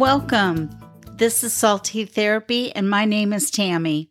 Welcome. 0.00 0.70
This 1.18 1.44
is 1.44 1.52
Salty 1.52 2.06
Therapy, 2.06 2.74
and 2.74 2.88
my 2.88 3.04
name 3.04 3.34
is 3.34 3.50
Tammy. 3.50 4.10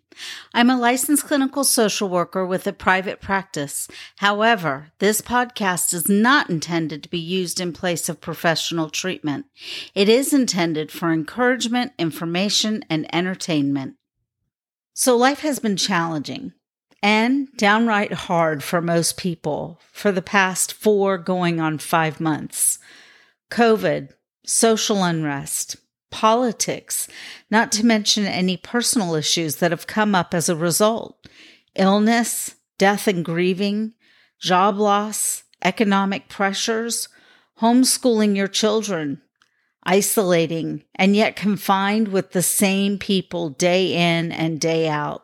I'm 0.53 0.69
a 0.69 0.79
licensed 0.79 1.25
clinical 1.25 1.63
social 1.63 2.07
worker 2.07 2.45
with 2.45 2.67
a 2.67 2.73
private 2.73 3.19
practice. 3.19 3.87
However, 4.17 4.91
this 4.99 5.19
podcast 5.19 5.91
is 5.95 6.07
not 6.07 6.47
intended 6.47 7.01
to 7.01 7.09
be 7.09 7.17
used 7.17 7.59
in 7.59 7.73
place 7.73 8.07
of 8.07 8.21
professional 8.21 8.91
treatment. 8.91 9.47
It 9.95 10.07
is 10.09 10.31
intended 10.31 10.91
for 10.91 11.11
encouragement, 11.11 11.93
information, 11.97 12.85
and 12.87 13.11
entertainment. 13.11 13.95
So, 14.93 15.17
life 15.17 15.39
has 15.39 15.57
been 15.57 15.75
challenging 15.75 16.53
and 17.01 17.47
downright 17.57 18.13
hard 18.13 18.63
for 18.63 18.79
most 18.79 19.17
people 19.17 19.81
for 19.91 20.11
the 20.11 20.21
past 20.21 20.71
four 20.71 21.17
going 21.17 21.59
on 21.59 21.79
five 21.79 22.19
months. 22.19 22.77
COVID, 23.49 24.09
social 24.49 25.03
unrest, 25.03 25.75
politics, 26.09 27.07
not 27.51 27.71
to 27.71 27.85
mention 27.85 28.25
any 28.25 28.57
personal 28.57 29.13
issues 29.13 29.57
that 29.57 29.69
have 29.69 29.85
come 29.85 30.15
up 30.15 30.33
as 30.33 30.49
a 30.49 30.55
result 30.55 31.15
illness, 31.75 32.55
death 32.79 33.07
and 33.07 33.23
grieving, 33.23 33.93
job 34.39 34.77
loss, 34.77 35.43
economic 35.63 36.27
pressures, 36.27 37.07
homeschooling 37.61 38.35
your 38.35 38.47
children, 38.47 39.21
isolating, 39.83 40.83
and 40.95 41.15
yet 41.15 41.35
confined 41.35 42.07
with 42.07 42.31
the 42.31 42.41
same 42.41 42.97
people 42.97 43.51
day 43.51 43.93
in 43.93 44.31
and 44.31 44.59
day 44.59 44.89
out, 44.89 45.23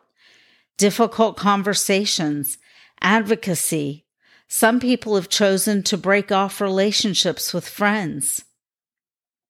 difficult 0.78 1.36
conversations, 1.36 2.58
advocacy. 3.00 4.06
Some 4.46 4.78
people 4.78 5.16
have 5.16 5.28
chosen 5.28 5.82
to 5.82 5.98
break 5.98 6.30
off 6.30 6.60
relationships 6.60 7.52
with 7.52 7.68
friends. 7.68 8.45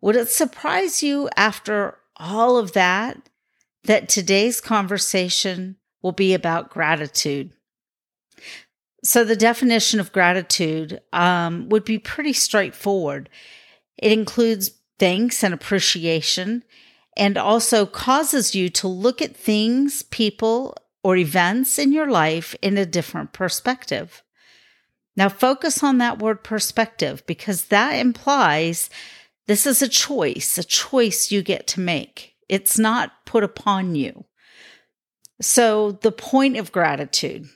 Would 0.00 0.16
it 0.16 0.28
surprise 0.28 1.02
you 1.02 1.28
after 1.36 1.98
all 2.16 2.56
of 2.56 2.72
that 2.72 3.28
that 3.84 4.08
today's 4.08 4.60
conversation 4.60 5.76
will 6.02 6.12
be 6.12 6.34
about 6.34 6.70
gratitude? 6.70 7.52
So, 9.04 9.24
the 9.24 9.36
definition 9.36 10.00
of 10.00 10.12
gratitude 10.12 11.00
um, 11.12 11.68
would 11.68 11.84
be 11.84 11.98
pretty 11.98 12.32
straightforward. 12.32 13.28
It 13.96 14.12
includes 14.12 14.72
thanks 14.98 15.44
and 15.44 15.54
appreciation, 15.54 16.64
and 17.16 17.38
also 17.38 17.86
causes 17.86 18.54
you 18.54 18.68
to 18.70 18.88
look 18.88 19.22
at 19.22 19.36
things, 19.36 20.02
people, 20.02 20.76
or 21.02 21.16
events 21.16 21.78
in 21.78 21.92
your 21.92 22.10
life 22.10 22.54
in 22.60 22.76
a 22.76 22.84
different 22.84 23.32
perspective. 23.32 24.22
Now, 25.16 25.28
focus 25.28 25.82
on 25.82 25.98
that 25.98 26.18
word 26.18 26.42
perspective 26.42 27.24
because 27.26 27.66
that 27.66 27.92
implies 27.92 28.90
this 29.46 29.66
is 29.66 29.82
a 29.82 29.88
choice, 29.88 30.58
a 30.58 30.64
choice 30.64 31.30
you 31.30 31.42
get 31.42 31.66
to 31.68 31.80
make. 31.80 32.34
It's 32.48 32.78
not 32.78 33.12
put 33.24 33.44
upon 33.44 33.94
you. 33.94 34.24
So, 35.40 35.92
the 35.92 36.12
point 36.12 36.56
of 36.56 36.72
gratitude, 36.72 37.46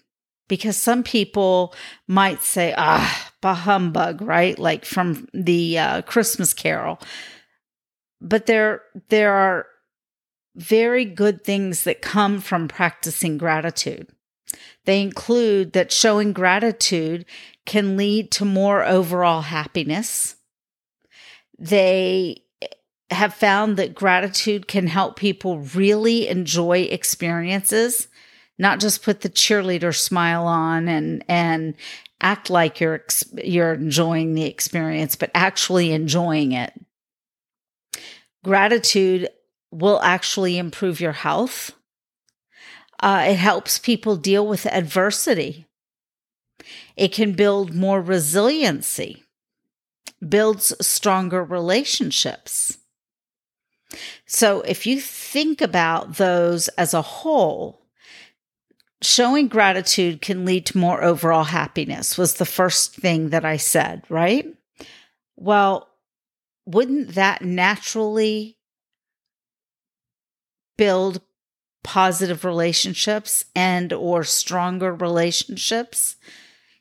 because 0.48 0.77
some 0.77 1.02
people 1.02 1.74
might 2.06 2.42
say, 2.42 2.74
ah, 2.77 3.33
bah 3.41 3.55
humbug, 3.55 4.20
right? 4.20 4.58
Like 4.58 4.84
from 4.84 5.28
the 5.33 5.78
uh, 5.78 6.02
Christmas 6.02 6.52
Carol. 6.52 7.00
But 8.20 8.46
there, 8.46 8.83
there 9.08 9.33
are 9.33 9.66
very 10.55 11.06
good 11.06 11.42
things 11.42 11.84
that 11.84 12.02
come 12.02 12.41
from 12.41 12.68
practicing 12.68 13.38
gratitude. 13.38 14.08
They 14.84 15.00
include 15.00 15.72
that 15.72 15.92
showing 15.92 16.33
gratitude 16.33 17.24
can 17.64 17.96
lead 17.96 18.30
to 18.33 18.44
more 18.44 18.84
overall 18.84 19.42
happiness 19.42 20.36
they 21.61 22.42
have 23.11 23.34
found 23.34 23.77
that 23.77 23.95
gratitude 23.95 24.67
can 24.67 24.86
help 24.86 25.17
people 25.17 25.58
really 25.58 26.27
enjoy 26.27 26.79
experiences, 26.79 28.08
not 28.58 28.80
just 28.80 29.02
put 29.02 29.20
the 29.20 29.29
cheerleader 29.29 29.95
smile 29.95 30.46
on 30.46 30.89
and 30.89 31.24
and 31.29 31.74
act 32.20 32.51
like 32.51 32.80
you're 32.80 33.05
you're 33.45 33.74
enjoying 33.74 34.34
the 34.34 34.45
experience, 34.45 35.17
but 35.17 35.30
actually 35.34 35.92
enjoying 35.92 36.52
it. 36.52 36.73
Gratitude 38.42 39.29
will 39.70 40.01
actually 40.01 40.57
improve 40.57 41.01
your 41.01 41.13
health. 41.13 41.73
Uh, 43.02 43.27
it 43.29 43.36
helps 43.36 43.79
people 43.79 44.17
deal 44.17 44.46
with 44.46 44.67
adversity. 44.67 45.67
It 46.96 47.13
can 47.13 47.33
build 47.33 47.74
more 47.74 48.01
resiliency 48.01 49.24
builds 50.27 50.75
stronger 50.85 51.42
relationships. 51.42 52.79
So 54.27 54.61
if 54.63 54.86
you 54.86 55.01
think 55.01 55.61
about 55.61 56.17
those 56.17 56.69
as 56.69 56.95
a 56.95 57.03
whole, 57.03 57.86
showing 59.03 59.48
gratitude 59.48 60.20
can 60.20 60.45
lead 60.45 60.67
to 60.67 60.79
more 60.79 61.03
overall 61.03 61.45
happiness, 61.45 62.19
was 62.19 62.35
the 62.35 62.45
first 62.45 62.95
thing 62.95 63.31
that 63.31 63.45
I 63.45 63.57
said, 63.57 64.05
right? 64.08 64.47
Well, 65.36 65.89
wouldn't 66.67 67.14
that 67.14 67.42
naturally 67.42 68.58
build 70.77 71.20
positive 71.83 72.45
relationships 72.45 73.45
and 73.57 73.92
or 73.92 74.23
stronger 74.23 74.95
relationships 74.95 76.17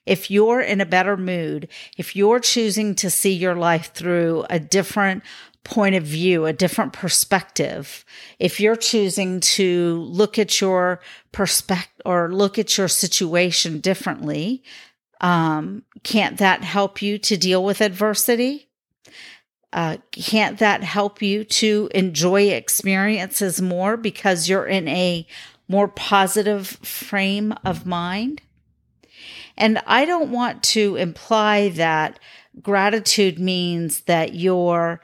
if 0.10 0.32
you're 0.32 0.60
in 0.60 0.82
a 0.82 0.88
better 0.88 1.16
mood, 1.16 1.68
if 1.96 2.16
you're 2.16 2.40
choosing 2.40 2.96
to 2.96 3.12
see 3.12 3.32
your 3.32 3.56
life 3.56 3.94
through 3.94 4.44
a 4.50 4.60
different 4.60 5.22
point 5.64 5.94
of 5.94 6.04
view, 6.04 6.48
a 6.48 6.54
different 6.54 6.94
perspective, 6.94 8.04
if 8.40 8.60
you're 8.60 8.76
choosing 8.76 9.40
to 9.40 10.00
look 10.10 10.40
at 10.40 10.60
your 10.60 11.00
perspective 11.32 12.02
or 12.06 12.34
look 12.34 12.58
at 12.58 12.76
your 12.76 12.88
situation 12.88 13.80
differently, 13.80 14.64
um, 15.22 15.84
can't 16.02 16.40
that 16.40 16.64
help 16.64 17.04
you 17.04 17.20
to 17.20 17.38
deal 17.38 17.64
with 17.64 17.80
adversity? 17.80 18.68
Uh, 19.72 19.98
can't 20.12 20.58
that 20.58 20.82
help 20.82 21.22
you 21.22 21.44
to 21.44 21.88
enjoy 21.94 22.50
experiences 22.50 23.62
more 23.62 23.96
because 23.96 24.50
you're 24.50 24.66
in 24.66 24.88
a 24.88 25.28
more 25.68 25.88
positive 25.88 26.68
frame 26.82 27.54
of 27.64 27.86
mind? 27.86 28.42
And 29.60 29.82
I 29.86 30.06
don't 30.06 30.32
want 30.32 30.64
to 30.64 30.96
imply 30.96 31.70
that 31.70 32.18
gratitude 32.62 33.38
means 33.38 34.02
that 34.02 34.34
you're 34.34 35.02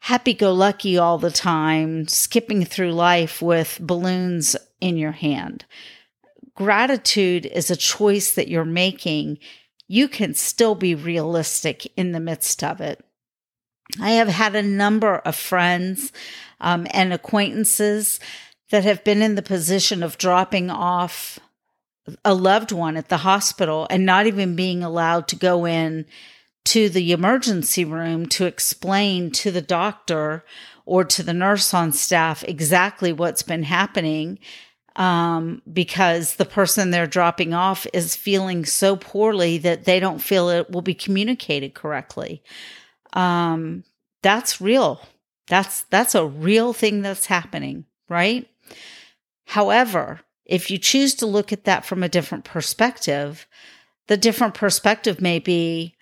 happy 0.00 0.34
go 0.34 0.52
lucky 0.52 0.98
all 0.98 1.18
the 1.18 1.30
time, 1.30 2.08
skipping 2.08 2.64
through 2.64 2.92
life 2.92 3.40
with 3.40 3.78
balloons 3.80 4.56
in 4.80 4.96
your 4.96 5.12
hand. 5.12 5.64
Gratitude 6.56 7.46
is 7.46 7.70
a 7.70 7.76
choice 7.76 8.32
that 8.32 8.48
you're 8.48 8.64
making. 8.64 9.38
You 9.86 10.08
can 10.08 10.34
still 10.34 10.74
be 10.74 10.96
realistic 10.96 11.86
in 11.96 12.10
the 12.10 12.20
midst 12.20 12.64
of 12.64 12.80
it. 12.80 13.04
I 14.00 14.10
have 14.10 14.28
had 14.28 14.56
a 14.56 14.62
number 14.62 15.18
of 15.18 15.36
friends 15.36 16.12
um, 16.60 16.88
and 16.90 17.12
acquaintances 17.12 18.18
that 18.70 18.82
have 18.82 19.04
been 19.04 19.22
in 19.22 19.36
the 19.36 19.42
position 19.42 20.02
of 20.02 20.18
dropping 20.18 20.70
off 20.70 21.38
a 22.24 22.34
loved 22.34 22.72
one 22.72 22.96
at 22.96 23.08
the 23.08 23.18
hospital 23.18 23.86
and 23.90 24.04
not 24.04 24.26
even 24.26 24.56
being 24.56 24.82
allowed 24.82 25.28
to 25.28 25.36
go 25.36 25.64
in 25.64 26.06
to 26.64 26.88
the 26.88 27.12
emergency 27.12 27.84
room 27.84 28.26
to 28.26 28.46
explain 28.46 29.30
to 29.30 29.50
the 29.50 29.62
doctor 29.62 30.44
or 30.84 31.04
to 31.04 31.22
the 31.22 31.32
nurse 31.32 31.74
on 31.74 31.92
staff 31.92 32.44
exactly 32.44 33.12
what's 33.12 33.42
been 33.42 33.64
happening 33.64 34.38
um, 34.96 35.62
because 35.72 36.36
the 36.36 36.44
person 36.44 36.90
they're 36.90 37.06
dropping 37.06 37.54
off 37.54 37.86
is 37.92 38.14
feeling 38.14 38.64
so 38.64 38.94
poorly 38.96 39.58
that 39.58 39.84
they 39.84 39.98
don't 39.98 40.20
feel 40.20 40.50
it 40.50 40.70
will 40.70 40.82
be 40.82 40.94
communicated 40.94 41.74
correctly. 41.74 42.42
Um, 43.14 43.84
that's 44.22 44.60
real. 44.60 45.00
That's 45.48 45.82
that's 45.84 46.14
a 46.14 46.26
real 46.26 46.72
thing 46.72 47.02
that's 47.02 47.26
happening, 47.26 47.86
right? 48.08 48.48
However, 49.46 50.20
if 50.52 50.70
you 50.70 50.76
choose 50.76 51.14
to 51.14 51.24
look 51.24 51.50
at 51.50 51.64
that 51.64 51.82
from 51.82 52.02
a 52.02 52.10
different 52.10 52.44
perspective, 52.44 53.46
the 54.08 54.18
different 54.18 54.52
perspective 54.52 55.18
may 55.18 55.38
be 55.38 55.96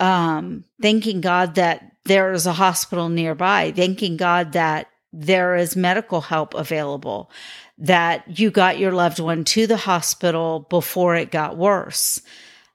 um, 0.00 0.64
thanking 0.82 1.20
God 1.20 1.54
that 1.54 1.92
there 2.04 2.32
is 2.32 2.46
a 2.46 2.52
hospital 2.52 3.08
nearby, 3.08 3.70
thanking 3.70 4.16
God 4.16 4.54
that 4.54 4.88
there 5.12 5.54
is 5.54 5.76
medical 5.76 6.20
help 6.20 6.52
available, 6.54 7.30
that 7.78 8.40
you 8.40 8.50
got 8.50 8.80
your 8.80 8.90
loved 8.90 9.20
one 9.20 9.44
to 9.44 9.68
the 9.68 9.76
hospital 9.76 10.66
before 10.68 11.14
it 11.14 11.30
got 11.30 11.56
worse. 11.56 12.20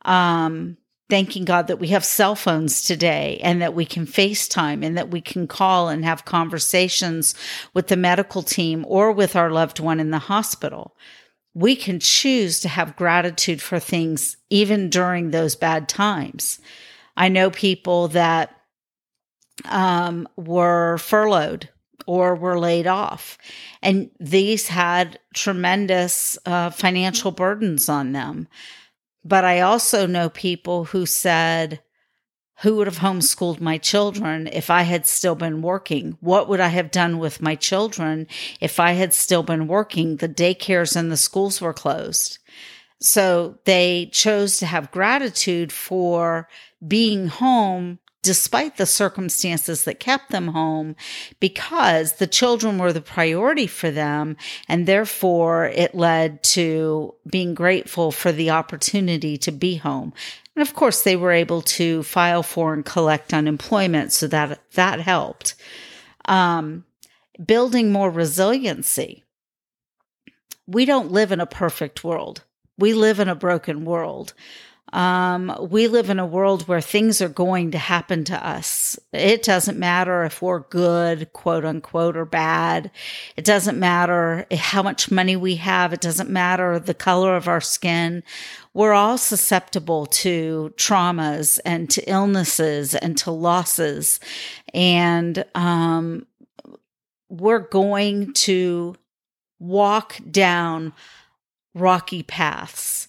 Um, 0.04 0.78
thanking 1.12 1.44
God 1.44 1.68
that 1.68 1.78
we 1.78 1.90
have 1.90 2.06
cell 2.06 2.36
phones 2.38 2.84
today 2.84 3.38
and 3.44 3.62
that 3.62 3.74
we 3.74 3.84
can 3.84 4.06
FaceTime 4.06 4.82
and 4.82 4.98
that 4.98 5.12
we 5.12 5.20
can 5.20 5.46
call 5.46 5.90
and 5.90 6.06
have 6.06 6.24
conversations 6.24 7.36
with 7.74 7.88
the 7.88 7.98
medical 7.98 8.42
team 8.42 8.86
or 8.88 9.12
with 9.12 9.36
our 9.36 9.52
loved 9.52 9.82
one 9.82 10.00
in 10.00 10.12
the 10.12 10.20
hospital. 10.20 10.96
We 11.54 11.76
can 11.76 12.00
choose 12.00 12.62
to 12.62 12.70
have 12.70 12.96
gratitude 12.96 13.62
for 13.62 13.78
things 13.78 14.38
even 14.50 14.90
during 14.90 15.32
those 15.32 15.58
bad 15.58 15.90
times. 15.90 16.62
I 17.18 17.28
know 17.28 17.52
people 17.52 18.08
that 18.08 18.56
um, 19.66 20.30
were 20.38 20.98
furloughed 20.98 21.68
or 22.08 22.36
were 22.36 22.58
laid 22.58 22.88
off. 22.88 23.38
And 23.82 24.12
these 24.18 24.70
had 24.70 25.20
tremendous 25.34 26.38
uh, 26.46 26.70
financial 26.70 27.32
burdens 27.32 27.90
on 27.90 28.14
them. 28.14 28.48
But 29.24 29.46
I 29.46 29.62
also 29.62 30.08
know 30.08 30.30
people 30.30 30.86
who 30.86 31.06
said, 31.06 31.82
who 32.62 32.76
would 32.76 32.88
have 32.88 33.00
homeschooled 33.00 33.60
my 33.60 33.78
children 33.78 34.48
if 34.52 34.70
I 34.70 34.84
had 34.84 35.08
still 35.08 35.36
been 35.36 35.62
working? 35.62 36.18
What 36.22 36.48
would 36.48 36.60
I 36.60 36.68
have 36.68 36.92
done 36.92 37.18
with 37.18 37.42
my 37.42 37.56
children 37.56 38.28
if 38.60 38.80
I 38.80 38.92
had 38.92 39.14
still 39.14 39.42
been 39.42 39.68
working? 39.68 40.18
The 40.18 40.30
daycares 40.30 40.96
and 40.96 41.12
the 41.12 41.18
schools 41.18 41.60
were 41.60 41.74
closed. 41.74 42.38
So 43.00 43.58
they 43.66 44.10
chose 44.12 44.60
to 44.60 44.68
have 44.68 44.92
gratitude 44.92 45.72
for 45.72 46.48
being 46.88 47.28
home 47.28 47.98
despite 48.24 48.78
the 48.78 48.86
circumstances 48.86 49.84
that 49.84 50.00
kept 50.00 50.30
them 50.30 50.50
home 50.50 50.96
because 51.40 52.14
the 52.14 52.28
children 52.28 52.78
were 52.78 52.94
the 52.94 53.02
priority 53.02 53.68
for 53.68 53.90
them. 53.90 54.38
And 54.68 54.86
therefore 54.86 55.66
it 55.66 55.96
led 55.96 56.44
to 56.44 57.16
being 57.28 57.54
grateful 57.54 58.12
for 58.12 58.32
the 58.32 58.52
opportunity 58.52 59.38
to 59.38 59.52
be 59.52 59.76
home. 59.76 60.14
And 60.56 60.62
of 60.62 60.76
course, 60.76 61.02
they 61.02 61.16
were 61.16 61.32
able 61.32 61.62
to 61.64 62.04
file 62.04 62.44
for 62.44 62.74
and 62.74 62.86
collect 62.86 63.34
unemployment. 63.34 64.12
So 64.12 64.28
that, 64.28 64.60
that 64.74 65.00
helped. 65.00 65.56
Um, 66.26 66.86
building 67.44 67.92
more 67.92 68.12
resiliency. 68.12 69.24
We 70.68 70.86
don't 70.86 71.12
live 71.12 71.32
in 71.32 71.40
a 71.40 71.46
perfect 71.46 72.04
world. 72.04 72.44
We 72.78 72.94
live 72.94 73.20
in 73.20 73.30
a 73.30 73.36
broken 73.36 73.86
world. 73.86 74.34
Um, 74.94 75.56
we 75.70 75.88
live 75.88 76.10
in 76.10 76.20
a 76.20 76.26
world 76.26 76.68
where 76.68 76.82
things 76.82 77.22
are 77.22 77.30
going 77.30 77.72
to 77.72 77.78
happen 77.78 78.24
to 78.26 78.48
us. 78.48 79.00
It 79.14 79.44
doesn't 79.44 79.80
matter 79.80 80.24
if 80.24 80.42
we're 80.42 80.60
good, 80.60 81.32
quote 81.34 81.64
unquote, 81.64 82.18
or 82.18 82.26
bad. 82.26 82.92
It 83.38 83.46
doesn't 83.46 83.80
matter 83.80 84.46
how 84.52 84.84
much 84.84 85.10
money 85.10 85.36
we 85.36 85.56
have. 85.56 85.94
It 85.94 86.02
doesn't 86.02 86.30
matter 86.30 86.78
the 86.78 86.94
color 86.94 87.36
of 87.36 87.48
our 87.48 87.62
skin. 87.62 88.24
We're 88.74 88.94
all 88.94 89.18
susceptible 89.18 90.06
to 90.08 90.74
traumas 90.76 91.60
and 91.66 91.90
to 91.92 92.10
illnesses 92.10 92.96
and 92.96 93.18
to 93.20 93.32
losses. 93.32 94.20
And, 94.74 95.46
um, 95.56 96.26
we're 97.30 97.60
going 97.60 98.34
to 98.34 98.96
walk 99.58 100.18
down 100.30 100.92
rocky 101.74 102.24
paths 102.24 103.08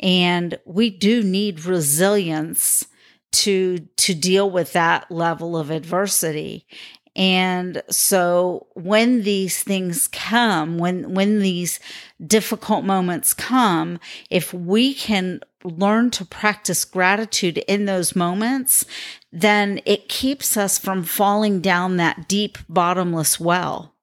and 0.00 0.58
we 0.64 0.90
do 0.90 1.22
need 1.22 1.64
resilience 1.64 2.86
to 3.32 3.78
to 3.96 4.14
deal 4.14 4.50
with 4.50 4.72
that 4.72 5.10
level 5.10 5.56
of 5.56 5.70
adversity. 5.70 6.66
And 7.14 7.82
so 7.88 8.66
when 8.74 9.22
these 9.22 9.62
things 9.62 10.06
come 10.06 10.78
when 10.78 11.14
when 11.14 11.38
these 11.38 11.80
difficult 12.26 12.84
moments 12.84 13.32
come 13.32 13.98
if 14.30 14.52
we 14.52 14.92
can 14.92 15.40
learn 15.64 16.10
to 16.10 16.24
practice 16.26 16.84
gratitude 16.84 17.58
in 17.66 17.86
those 17.86 18.14
moments 18.14 18.84
then 19.32 19.80
it 19.86 20.08
keeps 20.08 20.56
us 20.56 20.78
from 20.78 21.02
falling 21.02 21.60
down 21.60 21.96
that 21.96 22.28
deep 22.28 22.58
bottomless 22.68 23.40
well 23.40 23.94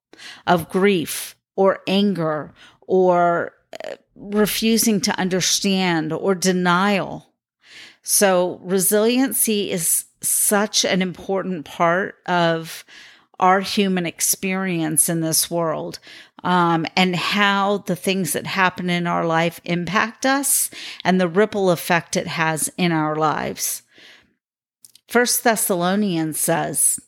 of 0.48 0.70
grief 0.70 1.36
or 1.56 1.80
anger 1.88 2.52
or 2.82 3.54
refusing 4.16 5.02
to 5.02 5.20
understand 5.20 6.14
or 6.14 6.36
denial. 6.36 7.34
So 8.02 8.60
resiliency 8.64 9.72
is 9.72 10.06
such 10.22 10.86
an 10.86 11.02
important 11.02 11.66
part 11.66 12.16
of 12.26 12.84
our 13.40 13.60
human 13.60 14.06
experience 14.06 15.10
in 15.10 15.22
this 15.22 15.50
world. 15.50 16.00
Um, 16.44 16.86
and 16.98 17.16
how 17.16 17.80
the 17.80 17.96
things 17.96 18.34
that 18.34 18.46
happen 18.46 18.90
in 18.90 19.08
our 19.08 19.26
life 19.26 19.62
impact 19.64 20.26
us 20.26 20.70
and 21.04 21.20
the 21.20 21.28
ripple 21.30 21.72
effect 21.72 22.18
it 22.18 22.28
has 22.28 22.70
in 22.78 22.92
our 22.92 23.16
lives. 23.16 23.82
First 25.08 25.44
Thessalonians 25.44 26.38
says 26.40 27.00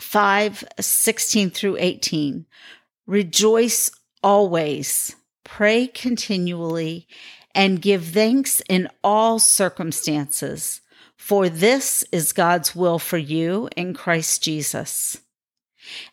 5 0.00 0.64
16 0.80 1.50
through 1.50 1.76
18 1.78 2.46
Rejoice 3.06 3.90
always 4.22 5.14
pray 5.50 5.88
continually, 5.88 7.08
and 7.56 7.82
give 7.82 8.04
thanks 8.06 8.62
in 8.68 8.88
all 9.02 9.40
circumstances, 9.40 10.80
for 11.16 11.48
this 11.48 12.04
is 12.12 12.32
God's 12.32 12.76
will 12.76 13.00
for 13.00 13.18
you 13.18 13.68
in 13.76 13.92
Christ 13.92 14.44
Jesus. 14.44 15.20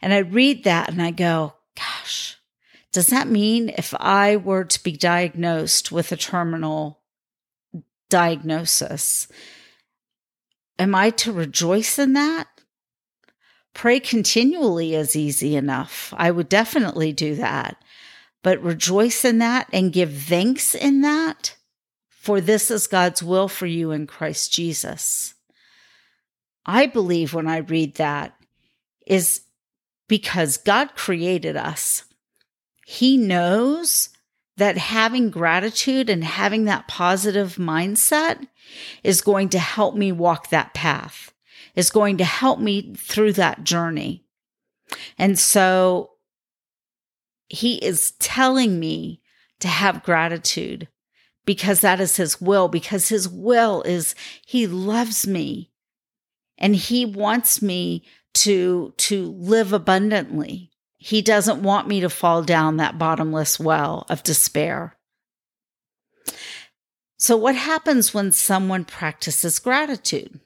And 0.01 0.11
I 0.11 0.17
read 0.17 0.63
that 0.63 0.89
and 0.89 0.99
I 0.99 1.11
go, 1.11 1.53
gosh, 1.75 2.37
does 2.91 3.07
that 3.07 3.27
mean 3.27 3.69
if 3.77 3.93
I 3.99 4.37
were 4.37 4.63
to 4.63 4.83
be 4.83 4.93
diagnosed 4.93 5.91
with 5.91 6.11
a 6.11 6.17
terminal 6.17 6.99
diagnosis, 8.09 9.27
am 10.79 10.95
I 10.95 11.11
to 11.11 11.31
rejoice 11.31 11.99
in 11.99 12.13
that? 12.13 12.47
Pray 13.75 13.99
continually 13.99 14.95
is 14.95 15.15
easy 15.15 15.55
enough. 15.55 16.11
I 16.17 16.31
would 16.31 16.49
definitely 16.49 17.13
do 17.13 17.35
that 17.35 17.77
but 18.43 18.61
rejoice 18.61 19.25
in 19.25 19.39
that 19.39 19.67
and 19.73 19.93
give 19.93 20.13
thanks 20.13 20.75
in 20.75 21.01
that, 21.01 21.55
for 22.09 22.39
this 22.41 22.69
is 22.71 22.87
God's 22.87 23.23
will 23.23 23.47
for 23.47 23.65
you 23.65 23.91
in 23.91 24.07
Christ 24.07 24.53
Jesus. 24.53 25.33
I 26.65 26.85
believe 26.85 27.33
when 27.33 27.47
I 27.47 27.57
read 27.57 27.95
that 27.95 28.35
is 29.05 29.41
because 30.07 30.57
God 30.57 30.95
created 30.95 31.55
us. 31.55 32.03
He 32.85 33.17
knows 33.17 34.09
that 34.57 34.77
having 34.77 35.29
gratitude 35.29 36.09
and 36.09 36.23
having 36.23 36.65
that 36.65 36.87
positive 36.87 37.55
mindset 37.55 38.47
is 39.03 39.21
going 39.21 39.49
to 39.49 39.59
help 39.59 39.95
me 39.95 40.11
walk 40.11 40.49
that 40.49 40.73
path, 40.73 41.33
is 41.75 41.89
going 41.89 42.17
to 42.17 42.23
help 42.23 42.59
me 42.59 42.93
through 42.95 43.33
that 43.33 43.63
journey. 43.63 44.25
And 45.17 45.37
so 45.37 46.11
he 47.47 47.77
is 47.77 48.11
telling 48.19 48.79
me 48.79 49.21
to 49.59 49.67
have 49.67 50.03
gratitude 50.03 50.87
because 51.45 51.81
that 51.81 51.99
is 51.99 52.17
his 52.17 52.41
will, 52.41 52.67
because 52.67 53.09
his 53.09 53.27
will 53.27 53.81
is 53.83 54.13
he 54.45 54.67
loves 54.67 55.25
me 55.25 55.71
and 56.57 56.75
he 56.75 57.05
wants 57.05 57.61
me 57.61 58.03
to, 58.33 58.93
to 58.97 59.31
live 59.31 59.71
abundantly. 59.73 60.71
He 60.97 61.21
doesn't 61.21 61.63
want 61.63 61.87
me 61.87 62.01
to 62.01 62.09
fall 62.09 62.43
down 62.43 62.77
that 62.77 62.97
bottomless 62.97 63.59
well 63.59 64.05
of 64.09 64.23
despair. 64.23 64.97
So, 67.17 67.37
what 67.37 67.55
happens 67.55 68.13
when 68.13 68.31
someone 68.31 68.85
practices 68.85 69.57
gratitude? 69.59 70.39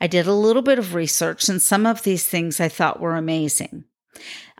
I 0.00 0.06
did 0.06 0.26
a 0.26 0.32
little 0.32 0.62
bit 0.62 0.78
of 0.78 0.94
research, 0.94 1.48
and 1.48 1.60
some 1.60 1.86
of 1.86 2.04
these 2.04 2.26
things 2.26 2.60
I 2.60 2.68
thought 2.68 3.00
were 3.00 3.16
amazing. 3.16 3.84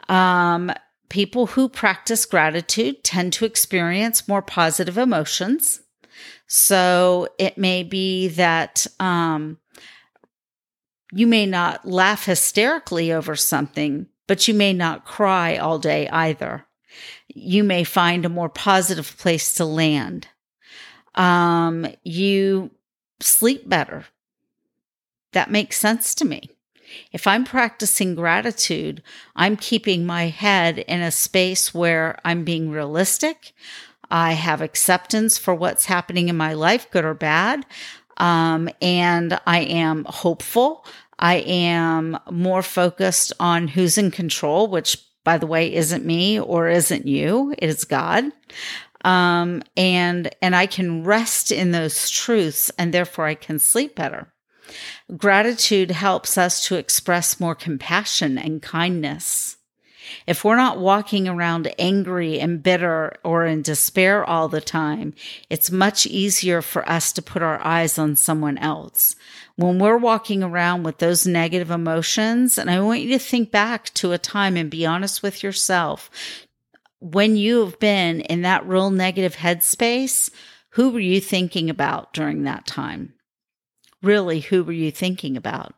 Um, 0.08 0.72
people 1.08 1.46
who 1.46 1.68
practice 1.68 2.26
gratitude 2.26 3.02
tend 3.02 3.32
to 3.34 3.44
experience 3.44 4.28
more 4.28 4.42
positive 4.42 4.98
emotions. 4.98 5.80
So 6.46 7.28
it 7.38 7.58
may 7.58 7.82
be 7.82 8.28
that 8.28 8.86
um, 8.98 9.58
you 11.12 11.26
may 11.26 11.46
not 11.46 11.86
laugh 11.86 12.24
hysterically 12.26 13.12
over 13.12 13.36
something, 13.36 14.06
but 14.26 14.48
you 14.48 14.54
may 14.54 14.72
not 14.72 15.04
cry 15.04 15.56
all 15.56 15.78
day 15.78 16.08
either. 16.08 16.66
You 17.28 17.64
may 17.64 17.84
find 17.84 18.24
a 18.24 18.30
more 18.30 18.48
positive 18.48 19.16
place 19.18 19.54
to 19.54 19.64
land. 19.64 20.28
Um, 21.14 21.86
you 22.04 22.70
sleep 23.20 23.68
better. 23.68 24.06
That 25.32 25.50
makes 25.50 25.78
sense 25.78 26.14
to 26.16 26.24
me. 26.24 26.50
If 27.12 27.26
I'm 27.26 27.44
practicing 27.44 28.14
gratitude, 28.14 29.02
I'm 29.36 29.56
keeping 29.56 30.06
my 30.06 30.28
head 30.28 30.78
in 30.78 31.00
a 31.00 31.10
space 31.10 31.74
where 31.74 32.18
I'm 32.24 32.44
being 32.44 32.70
realistic. 32.70 33.52
I 34.10 34.32
have 34.32 34.60
acceptance 34.60 35.38
for 35.38 35.54
what's 35.54 35.86
happening 35.86 36.28
in 36.28 36.36
my 36.36 36.54
life, 36.54 36.90
good 36.90 37.04
or 37.04 37.14
bad. 37.14 37.66
Um, 38.16 38.68
and 38.80 39.38
I 39.46 39.60
am 39.60 40.04
hopeful. 40.08 40.84
I 41.18 41.36
am 41.36 42.18
more 42.30 42.62
focused 42.62 43.32
on 43.38 43.68
who's 43.68 43.98
in 43.98 44.10
control, 44.10 44.68
which 44.68 44.96
by 45.28 45.36
the 45.36 45.46
way, 45.46 45.74
isn't 45.74 46.06
me 46.06 46.40
or 46.40 46.68
isn't 46.68 47.06
you. 47.06 47.54
It 47.58 47.68
is 47.68 47.84
God. 47.84 48.32
Um, 49.04 49.62
and, 49.76 50.34
and 50.40 50.56
I 50.56 50.64
can 50.64 51.04
rest 51.04 51.52
in 51.52 51.70
those 51.70 52.08
truths 52.08 52.70
and 52.78 52.94
therefore 52.94 53.26
I 53.26 53.34
can 53.34 53.58
sleep 53.58 53.94
better. 53.94 54.32
Gratitude 55.16 55.90
helps 55.90 56.36
us 56.38 56.64
to 56.66 56.76
express 56.76 57.40
more 57.40 57.54
compassion 57.54 58.38
and 58.38 58.62
kindness. 58.62 59.56
If 60.26 60.44
we're 60.44 60.56
not 60.56 60.78
walking 60.78 61.28
around 61.28 61.72
angry 61.78 62.40
and 62.40 62.62
bitter 62.62 63.14
or 63.24 63.46
in 63.46 63.62
despair 63.62 64.24
all 64.24 64.48
the 64.48 64.60
time, 64.60 65.14
it's 65.50 65.70
much 65.70 66.06
easier 66.06 66.62
for 66.62 66.88
us 66.88 67.12
to 67.12 67.22
put 67.22 67.42
our 67.42 67.64
eyes 67.64 67.98
on 67.98 68.16
someone 68.16 68.58
else. 68.58 69.16
When 69.56 69.78
we're 69.78 69.98
walking 69.98 70.42
around 70.42 70.84
with 70.84 70.98
those 70.98 71.26
negative 71.26 71.70
emotions, 71.70 72.58
and 72.58 72.70
I 72.70 72.80
want 72.80 73.00
you 73.00 73.10
to 73.10 73.18
think 73.18 73.50
back 73.50 73.92
to 73.94 74.12
a 74.12 74.18
time 74.18 74.56
and 74.56 74.70
be 74.70 74.86
honest 74.86 75.22
with 75.22 75.42
yourself. 75.42 76.10
When 77.00 77.36
you 77.36 77.64
have 77.64 77.78
been 77.78 78.20
in 78.22 78.42
that 78.42 78.66
real 78.66 78.90
negative 78.90 79.36
headspace, 79.36 80.30
who 80.70 80.90
were 80.90 81.00
you 81.00 81.20
thinking 81.20 81.70
about 81.70 82.12
during 82.12 82.42
that 82.42 82.66
time? 82.66 83.14
Really, 84.02 84.40
who 84.40 84.62
were 84.64 84.72
you 84.72 84.90
thinking 84.90 85.36
about? 85.36 85.74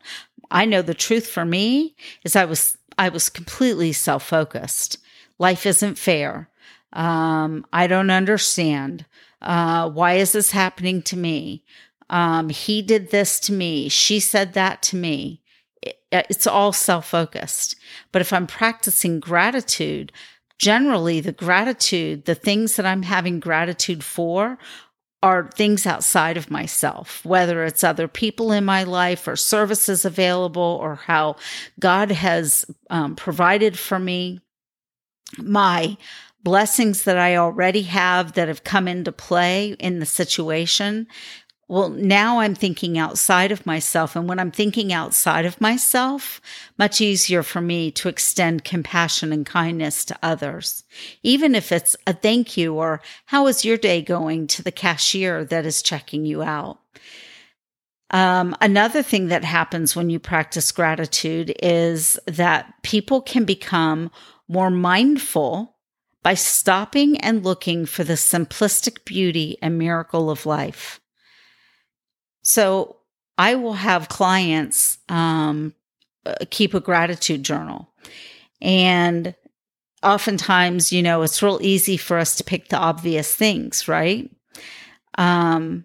I 0.50 0.64
know 0.64 0.82
the 0.82 0.94
truth 0.94 1.28
for 1.28 1.44
me 1.44 1.94
is 2.24 2.36
I 2.36 2.44
was 2.44 2.76
I 2.98 3.08
was 3.08 3.28
completely 3.28 3.92
self 3.92 4.24
focused. 4.24 4.98
Life 5.38 5.64
isn't 5.64 5.96
fair. 5.96 6.50
Um, 6.92 7.64
I 7.72 7.86
don't 7.86 8.10
understand. 8.10 9.06
Uh, 9.40 9.88
why 9.88 10.14
is 10.14 10.32
this 10.32 10.50
happening 10.50 11.02
to 11.02 11.16
me? 11.16 11.64
Um, 12.10 12.48
he 12.48 12.82
did 12.82 13.10
this 13.10 13.40
to 13.40 13.52
me. 13.52 13.88
She 13.88 14.20
said 14.20 14.52
that 14.52 14.82
to 14.82 14.96
me. 14.96 15.40
It, 15.80 15.98
it's 16.10 16.46
all 16.46 16.72
self 16.72 17.08
focused. 17.08 17.76
But 18.12 18.20
if 18.20 18.32
I'm 18.32 18.46
practicing 18.46 19.20
gratitude, 19.20 20.12
generally 20.58 21.20
the 21.20 21.32
gratitude, 21.32 22.26
the 22.26 22.34
things 22.34 22.76
that 22.76 22.84
I'm 22.84 23.02
having 23.02 23.40
gratitude 23.40 24.04
for 24.04 24.58
are 25.22 25.50
things 25.54 25.86
outside 25.86 26.36
of 26.36 26.50
myself, 26.50 27.24
whether 27.24 27.64
it's 27.64 27.84
other 27.84 28.08
people 28.08 28.52
in 28.52 28.64
my 28.64 28.84
life 28.84 29.28
or 29.28 29.36
services 29.36 30.04
available 30.04 30.78
or 30.80 30.94
how 30.94 31.36
God 31.78 32.10
has 32.10 32.64
um, 32.88 33.16
provided 33.16 33.78
for 33.78 33.98
me, 33.98 34.40
my 35.38 35.96
blessings 36.42 37.02
that 37.02 37.18
I 37.18 37.36
already 37.36 37.82
have 37.82 38.32
that 38.32 38.48
have 38.48 38.64
come 38.64 38.88
into 38.88 39.12
play 39.12 39.76
in 39.78 39.98
the 39.98 40.06
situation. 40.06 41.06
Well, 41.70 41.90
now 41.90 42.40
I'm 42.40 42.56
thinking 42.56 42.98
outside 42.98 43.52
of 43.52 43.64
myself. 43.64 44.16
And 44.16 44.28
when 44.28 44.40
I'm 44.40 44.50
thinking 44.50 44.92
outside 44.92 45.46
of 45.46 45.60
myself, 45.60 46.40
much 46.76 47.00
easier 47.00 47.44
for 47.44 47.60
me 47.60 47.92
to 47.92 48.08
extend 48.08 48.64
compassion 48.64 49.32
and 49.32 49.46
kindness 49.46 50.04
to 50.06 50.18
others. 50.20 50.82
Even 51.22 51.54
if 51.54 51.70
it's 51.70 51.94
a 52.08 52.12
thank 52.12 52.56
you 52.56 52.74
or 52.74 53.00
how 53.26 53.46
is 53.46 53.64
your 53.64 53.76
day 53.76 54.02
going 54.02 54.48
to 54.48 54.64
the 54.64 54.72
cashier 54.72 55.44
that 55.44 55.64
is 55.64 55.80
checking 55.80 56.24
you 56.26 56.42
out. 56.42 56.80
Um, 58.10 58.56
another 58.60 59.00
thing 59.00 59.28
that 59.28 59.44
happens 59.44 59.94
when 59.94 60.10
you 60.10 60.18
practice 60.18 60.72
gratitude 60.72 61.54
is 61.62 62.18
that 62.26 62.74
people 62.82 63.20
can 63.20 63.44
become 63.44 64.10
more 64.48 64.70
mindful 64.70 65.76
by 66.24 66.34
stopping 66.34 67.16
and 67.20 67.44
looking 67.44 67.86
for 67.86 68.02
the 68.02 68.14
simplistic 68.14 69.04
beauty 69.04 69.56
and 69.62 69.78
miracle 69.78 70.30
of 70.30 70.46
life. 70.46 70.99
So 72.50 72.96
I 73.38 73.54
will 73.54 73.74
have 73.74 74.08
clients 74.08 74.98
um, 75.08 75.72
uh, 76.26 76.34
keep 76.50 76.74
a 76.74 76.80
gratitude 76.80 77.44
journal. 77.44 77.88
And 78.60 79.36
oftentimes, 80.02 80.92
you 80.92 81.00
know, 81.00 81.22
it's 81.22 81.42
real 81.42 81.60
easy 81.62 81.96
for 81.96 82.18
us 82.18 82.34
to 82.36 82.44
pick 82.44 82.68
the 82.68 82.76
obvious 82.76 83.32
things, 83.32 83.86
right? 83.86 84.28
Um, 85.16 85.84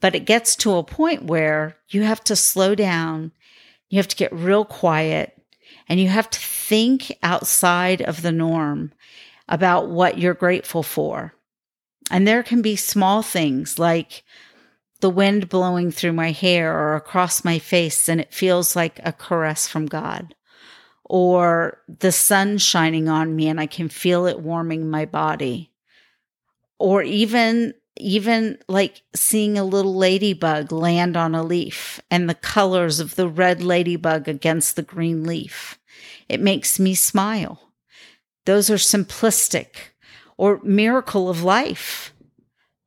but 0.00 0.16
it 0.16 0.26
gets 0.26 0.56
to 0.56 0.76
a 0.76 0.82
point 0.82 1.24
where 1.24 1.76
you 1.90 2.02
have 2.02 2.24
to 2.24 2.34
slow 2.34 2.74
down, 2.74 3.30
you 3.88 3.98
have 3.98 4.08
to 4.08 4.16
get 4.16 4.32
real 4.32 4.64
quiet, 4.64 5.40
and 5.88 6.00
you 6.00 6.08
have 6.08 6.28
to 6.30 6.40
think 6.40 7.12
outside 7.22 8.02
of 8.02 8.22
the 8.22 8.32
norm 8.32 8.92
about 9.48 9.88
what 9.88 10.18
you're 10.18 10.34
grateful 10.34 10.82
for. 10.82 11.34
And 12.10 12.26
there 12.26 12.42
can 12.42 12.62
be 12.62 12.74
small 12.74 13.22
things 13.22 13.78
like, 13.78 14.24
the 15.00 15.10
wind 15.10 15.48
blowing 15.48 15.90
through 15.90 16.12
my 16.12 16.30
hair 16.30 16.72
or 16.76 16.94
across 16.94 17.44
my 17.44 17.58
face 17.58 18.08
and 18.08 18.20
it 18.20 18.34
feels 18.34 18.76
like 18.76 19.00
a 19.02 19.12
caress 19.12 19.66
from 19.66 19.86
God. 19.86 20.34
Or 21.04 21.78
the 21.88 22.12
sun 22.12 22.58
shining 22.58 23.08
on 23.08 23.34
me 23.34 23.48
and 23.48 23.60
I 23.60 23.66
can 23.66 23.88
feel 23.88 24.26
it 24.26 24.40
warming 24.40 24.88
my 24.88 25.06
body. 25.06 25.72
Or 26.78 27.02
even 27.02 27.74
even 27.96 28.58
like 28.68 29.02
seeing 29.14 29.58
a 29.58 29.64
little 29.64 29.94
ladybug 29.94 30.72
land 30.72 31.16
on 31.16 31.34
a 31.34 31.42
leaf 31.42 32.00
and 32.10 32.28
the 32.28 32.34
colors 32.34 32.98
of 32.98 33.14
the 33.14 33.28
red 33.28 33.62
ladybug 33.62 34.26
against 34.28 34.76
the 34.76 34.82
green 34.82 35.24
leaf. 35.24 35.78
It 36.28 36.40
makes 36.40 36.78
me 36.78 36.94
smile. 36.94 37.72
Those 38.46 38.70
are 38.70 38.76
simplistic 38.76 39.92
or 40.36 40.60
miracle 40.62 41.28
of 41.28 41.42
life. 41.42 42.14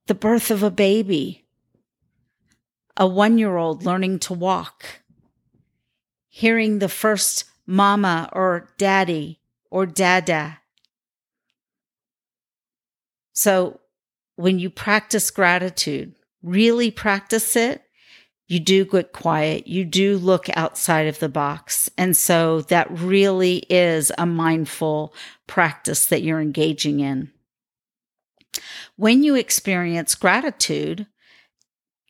The 0.07 0.15
birth 0.15 0.49
of 0.49 0.63
a 0.63 0.71
baby 0.71 1.42
a 2.97 3.07
one 3.07 3.37
year 3.37 3.57
old 3.57 3.85
learning 3.85 4.19
to 4.19 4.33
walk, 4.33 4.85
hearing 6.29 6.79
the 6.79 6.89
first 6.89 7.45
mama 7.65 8.29
or 8.33 8.69
daddy 8.77 9.39
or 9.71 9.85
dada. 9.85 10.59
So 13.33 13.79
when 14.35 14.59
you 14.59 14.69
practice 14.69 15.31
gratitude, 15.31 16.13
really 16.41 16.91
practice 16.91 17.55
it, 17.55 17.83
you 18.47 18.59
do 18.59 18.85
get 18.85 19.13
quiet. 19.13 19.67
You 19.67 19.85
do 19.85 20.17
look 20.17 20.47
outside 20.55 21.07
of 21.07 21.19
the 21.19 21.29
box. 21.29 21.89
And 21.97 22.15
so 22.15 22.61
that 22.63 22.91
really 22.91 23.65
is 23.69 24.11
a 24.17 24.25
mindful 24.25 25.13
practice 25.47 26.05
that 26.07 26.21
you're 26.21 26.41
engaging 26.41 26.99
in. 26.99 27.31
When 28.95 29.23
you 29.23 29.35
experience 29.35 30.13
gratitude, 30.13 31.07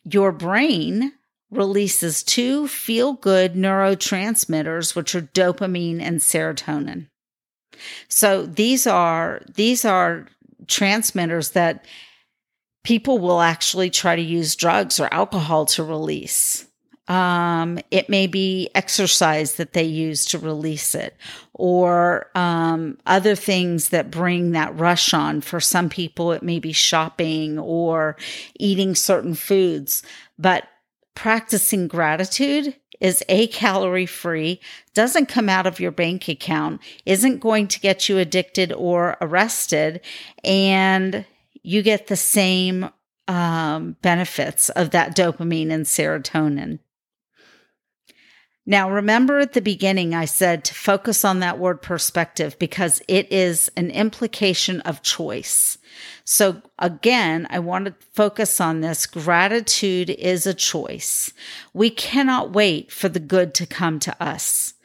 your 0.04 0.32
brain 0.32 1.14
releases 1.52 2.24
two 2.24 2.68
feel 2.68 3.14
good 3.14 3.54
neurotransmitters, 3.54 4.96
which 4.96 5.16
are 5.16 5.22
dopamine 5.22 6.02
and 6.02 6.20
serotonin. 6.20 7.08
So 8.08 8.46
these 8.46 8.88
are, 8.88 9.42
these 9.56 9.86
are 9.86 10.28
transmitters 10.68 11.52
that 11.52 11.86
people 12.84 13.20
will 13.20 13.42
actually 13.42 13.90
try 13.90 14.16
to 14.16 14.22
use 14.22 14.56
drugs 14.56 15.00
or 15.00 15.14
alcohol 15.14 15.66
to 15.68 15.84
release. 15.84 16.68
Um, 17.08 17.80
it 17.92 18.08
may 18.08 18.28
be 18.28 18.70
exercise 18.76 19.56
that 19.56 19.74
they 19.74 19.84
use 19.84 20.26
to 20.28 20.40
release 20.40 20.96
it, 20.96 21.18
or 21.54 22.30
um, 22.34 22.98
other 23.06 23.36
things 23.36 23.90
that 23.90 24.10
bring 24.10 24.52
that 24.52 24.78
rush 24.78 25.14
on. 25.14 25.42
For 25.42 25.60
some 25.60 25.90
people, 25.90 26.32
it 26.32 26.44
may 26.44 26.60
be 26.60 26.72
shopping 26.72 27.60
or 27.60 28.16
eating 28.58 28.96
certain 28.96 29.36
foods. 29.36 30.02
But 30.40 30.64
practicing 31.14 31.88
gratitude 31.90 32.76
is 33.02 33.22
a 33.28 33.48
calorie 33.48 34.06
free, 34.06 34.62
doesn't 34.94 35.26
come 35.26 35.50
out 35.50 35.68
of 35.68 35.82
your 35.82 35.92
bank 35.92 36.30
account, 36.30 36.80
isn't 37.06 37.40
going 37.40 37.68
to 37.68 37.82
get 37.82 38.08
you 38.08 38.18
addicted 38.18 38.72
or 38.72 39.18
arrested, 39.20 40.00
and 40.46 41.26
you 41.64 41.82
get 41.82 42.08
the 42.08 42.16
same 42.16 42.90
um, 43.28 43.98
benefits 44.02 44.70
of 44.70 44.92
that 44.92 45.16
dopamine 45.18 45.70
and 45.70 45.86
serotonin. 45.86 46.80
Now, 48.66 48.90
remember 48.90 49.40
at 49.40 49.54
the 49.54 49.62
beginning, 49.62 50.16
I 50.16 50.24
said 50.24 50.64
to 50.66 50.74
focus 50.74 51.26
on 51.26 51.40
that 51.40 51.60
word 51.60 51.82
perspective 51.82 52.58
because 52.60 53.02
it 53.10 53.30
is 53.32 53.70
an 53.76 53.92
implication 53.92 54.80
of 54.82 55.02
choice. 55.02 55.78
So, 56.24 56.62
again, 56.80 57.46
I 57.50 57.60
want 57.60 57.86
to 57.86 57.96
focus 58.14 58.62
on 58.62 58.80
this. 58.80 59.06
Gratitude 59.06 60.10
is 60.10 60.48
a 60.48 60.54
choice. 60.54 61.34
We 61.74 61.90
cannot 61.90 62.54
wait 62.54 62.90
for 62.92 63.10
the 63.10 63.20
good 63.20 63.54
to 63.56 63.66
come 63.66 64.00
to 64.00 64.24
us. 64.24 64.76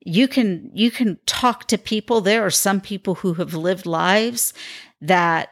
You 0.00 0.26
can, 0.26 0.70
you 0.72 0.90
can 0.90 1.18
talk 1.26 1.68
to 1.68 1.76
people. 1.76 2.22
There 2.22 2.44
are 2.46 2.50
some 2.50 2.80
people 2.80 3.16
who 3.16 3.34
have 3.34 3.52
lived 3.52 3.84
lives 3.84 4.54
that 5.02 5.50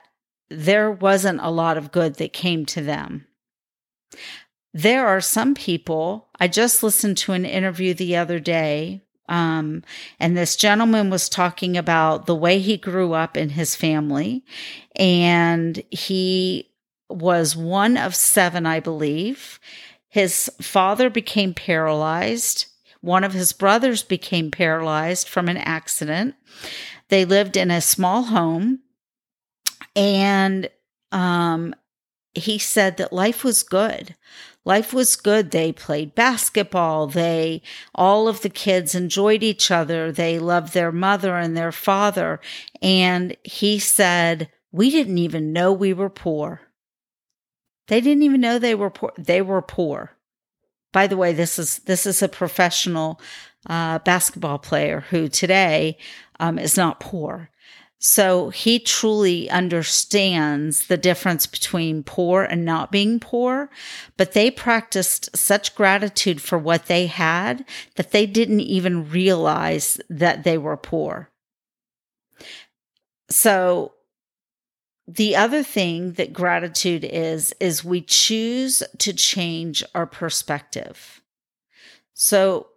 there 0.49 0.91
wasn't 0.91 1.41
a 1.43 1.51
lot 1.51 1.77
of 1.77 1.93
good 1.93 2.15
that 2.15 2.33
came 2.33 2.65
to 2.67 2.81
them. 2.81 3.27
There 4.79 5.09
are 5.09 5.21
some 5.21 5.57
people, 5.57 6.29
I 6.39 6.47
just 6.47 6.85
listened 6.85 7.17
to 7.19 7.33
an 7.33 7.45
interview 7.45 7.95
the 7.95 8.15
other 8.15 8.39
day, 8.39 9.03
um, 9.29 9.83
and 10.21 10.37
this 10.37 10.55
gentleman 10.55 11.11
was 11.11 11.29
talking 11.29 11.77
about 11.77 12.27
the 12.27 12.37
way 12.37 12.61
he 12.61 12.77
grew 12.77 13.13
up 13.13 13.37
in 13.37 13.49
his 13.49 13.75
family. 13.75 14.45
And 14.95 15.83
he 15.91 16.71
was 17.11 17.57
one 17.57 17.97
of 17.97 18.15
seven, 18.15 18.67
I 18.67 18.79
believe. 18.79 19.59
His 20.07 20.49
father 20.63 21.11
became 21.11 21.55
paralyzed. 21.55 22.67
One 23.01 23.25
of 23.25 23.33
his 23.33 23.53
brothers 23.53 24.05
became 24.05 24.53
paralyzed 24.53 25.29
from 25.29 25.49
an 25.49 25.57
accident. 25.57 26.37
They 27.09 27.25
lived 27.25 27.57
in 27.57 27.73
a 27.73 27.81
small 27.81 28.23
home 28.23 28.79
and 29.97 30.71
um, 31.11 31.75
he 32.35 32.59
said 32.59 32.97
that 32.99 33.13
life 33.13 33.43
was 33.43 33.65
good. 33.65 34.15
Life 34.69 34.93
was 34.93 35.17
good. 35.17 35.51
They 35.51 35.73
played 35.73 36.15
basketball. 36.15 37.07
They, 37.07 37.63
all 37.95 38.29
of 38.29 38.43
the 38.43 38.51
kids 38.51 38.95
enjoyed 38.95 39.43
each 39.43 39.71
other. 39.71 40.13
They 40.13 40.39
loved 40.39 40.75
their 40.75 40.93
mother 40.93 41.39
and 41.39 41.57
their 41.57 41.73
father. 41.73 42.39
And 42.83 43.35
he 43.45 43.79
said, 43.79 44.51
we 44.71 44.91
didn't 44.91 45.17
even 45.17 45.55
know 45.55 45.73
we 45.73 45.95
were 45.95 46.11
poor. 46.11 46.61
They 47.87 48.03
didn't 48.03 48.25
even 48.25 48.43
know 48.43 48.59
they 48.59 48.75
were 48.75 48.91
poor. 48.91 49.15
They 49.17 49.41
were 49.41 49.63
poor. 49.63 50.13
By 50.93 51.07
the 51.07 51.17
way, 51.17 51.33
this 51.33 51.59
is 51.59 51.79
this 51.79 52.05
is 52.05 52.21
a 52.21 52.29
professional 52.29 53.23
uh, 53.71 54.01
basketball 54.01 54.59
player 54.59 55.01
who 55.09 55.29
today 55.29 55.97
um, 56.41 56.59
is 56.59 56.77
not 56.77 57.01
poor. 57.01 57.49
So 58.01 58.51
he 58.51 58.79
truly 58.79 59.51
understands 59.51 60.87
the 60.87 60.97
difference 60.97 61.49
between 61.49 62.05
poor 62.05 62.45
and 62.45 62.65
not 62.65 62.93
being 62.93 63.19
poor, 63.19 63.71
but 64.17 64.33
they 64.33 64.53
practiced 64.53 65.37
such 65.37 65.75
gratitude 65.75 66.41
for 66.41 66.57
what 66.59 66.87
they 66.87 67.07
had 67.07 67.65
that 67.97 68.13
they 68.13 68.25
didn't 68.25 68.61
even 68.61 69.11
realize 69.11 70.01
that 70.09 70.45
they 70.45 70.57
were 70.57 70.77
poor. 70.77 71.29
So 73.31 73.95
the 75.09 75.35
other 75.35 75.65
thing 75.65 76.13
that 76.13 76.33
gratitude 76.33 77.05
is, 77.05 77.53
is 77.59 77.85
we 77.85 78.01
choose 78.01 78.83
to 78.99 79.13
change 79.13 79.83
our 79.95 80.07
perspective. 80.07 81.21
So 82.15 82.69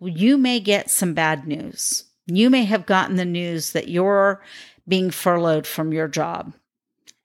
you 0.00 0.38
may 0.38 0.60
get 0.60 0.88
some 0.88 1.14
bad 1.14 1.48
news 1.48 2.04
you 2.26 2.50
may 2.50 2.64
have 2.64 2.86
gotten 2.86 3.16
the 3.16 3.24
news 3.24 3.72
that 3.72 3.88
you're 3.88 4.42
being 4.86 5.10
furloughed 5.10 5.66
from 5.66 5.92
your 5.92 6.08
job. 6.08 6.54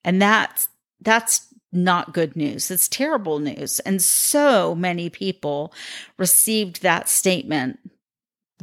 And 0.03 0.21
that's 0.21 0.69
that's 1.01 1.47
not 1.71 2.13
good 2.13 2.35
news. 2.35 2.71
It's 2.71 2.87
terrible 2.87 3.39
news. 3.39 3.79
And 3.81 4.01
so 4.01 4.75
many 4.75 5.09
people 5.09 5.73
received 6.17 6.81
that 6.81 7.07
statement 7.07 7.79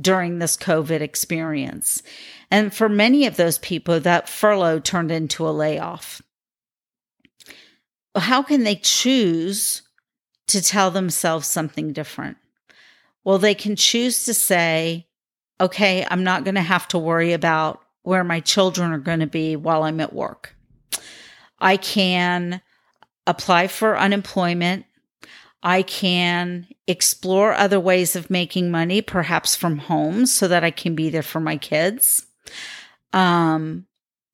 during 0.01 0.39
this 0.39 0.57
COVID 0.57 1.01
experience. 1.01 2.03
And 2.51 2.75
for 2.75 2.89
many 2.89 3.27
of 3.27 3.37
those 3.37 3.59
people, 3.59 4.01
that 4.01 4.29
furlough 4.29 4.81
turned 4.81 5.11
into 5.11 5.49
a 5.49 5.51
layoff. 5.51 6.21
How 8.15 8.43
can 8.43 8.65
they 8.65 8.77
choose 8.77 9.83
to 10.49 10.63
tell 10.63 10.91
themselves 10.91 11.47
something 11.47 11.93
different? 11.93 12.37
Well, 13.25 13.39
they 13.39 13.55
can 13.55 13.77
choose 13.77 14.25
to 14.25 14.35
say, 14.35 15.07
okay, 15.61 16.07
I'm 16.09 16.25
not 16.25 16.45
going 16.45 16.55
to 16.55 16.63
have 16.63 16.89
to 16.89 16.99
worry 16.99 17.33
about 17.33 17.83
where 18.03 18.25
my 18.25 18.41
children 18.41 18.93
are 18.93 18.99
going 18.99 19.21
to 19.21 19.27
be 19.27 19.57
while 19.57 19.83
I'm 19.83 20.01
at 20.01 20.13
work. 20.13 20.55
I 21.59 21.77
can 21.77 22.61
apply 23.27 23.67
for 23.67 23.99
unemployment. 23.99 24.87
I 25.63 25.83
can 25.83 26.69
explore 26.87 27.55
other 27.55 27.81
ways 27.81 28.15
of 28.15 28.31
making 28.31 28.71
money, 28.71 29.03
perhaps 29.03 29.57
from 29.57 29.79
home, 29.79 30.27
so 30.27 30.47
that 30.47 30.63
I 30.63 30.71
can 30.71 30.95
be 30.95 31.11
there 31.11 31.23
for 31.23 31.41
my 31.41 31.57
kids. 31.57 32.27
Um, 33.13 33.87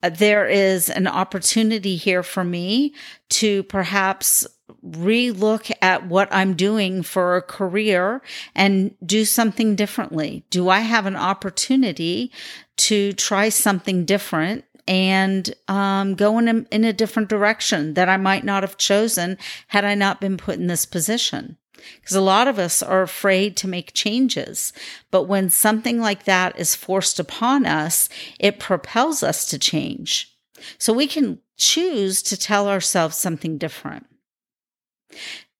there 0.09 0.47
is 0.47 0.89
an 0.89 1.07
opportunity 1.07 1.95
here 1.95 2.23
for 2.23 2.43
me 2.43 2.93
to 3.29 3.63
perhaps 3.63 4.45
relook 4.85 5.71
at 5.81 6.07
what 6.07 6.27
I'm 6.31 6.55
doing 6.55 7.03
for 7.03 7.35
a 7.35 7.41
career 7.41 8.21
and 8.55 8.95
do 9.05 9.25
something 9.25 9.75
differently? 9.75 10.45
Do 10.49 10.69
I 10.69 10.79
have 10.79 11.05
an 11.05 11.15
opportunity 11.15 12.31
to 12.77 13.13
try 13.13 13.49
something 13.49 14.05
different 14.05 14.65
and 14.87 15.53
um, 15.67 16.15
go 16.15 16.37
in 16.39 16.47
a, 16.47 16.75
in 16.75 16.83
a 16.83 16.93
different 16.93 17.29
direction 17.29 17.93
that 17.93 18.09
I 18.09 18.17
might 18.17 18.43
not 18.43 18.63
have 18.63 18.77
chosen 18.77 19.37
had 19.67 19.85
I 19.85 19.95
not 19.95 20.19
been 20.19 20.37
put 20.37 20.55
in 20.55 20.67
this 20.67 20.85
position? 20.85 21.57
Because 21.99 22.15
a 22.15 22.21
lot 22.21 22.47
of 22.47 22.59
us 22.59 22.81
are 22.81 23.01
afraid 23.01 23.55
to 23.57 23.67
make 23.67 23.93
changes. 23.93 24.73
But 25.11 25.23
when 25.23 25.49
something 25.49 25.99
like 25.99 26.25
that 26.25 26.57
is 26.59 26.75
forced 26.75 27.19
upon 27.19 27.65
us, 27.65 28.09
it 28.39 28.59
propels 28.59 29.23
us 29.23 29.45
to 29.47 29.59
change. 29.59 30.35
So 30.77 30.93
we 30.93 31.07
can 31.07 31.39
choose 31.57 32.21
to 32.23 32.37
tell 32.37 32.67
ourselves 32.67 33.17
something 33.17 33.57
different. 33.57 34.05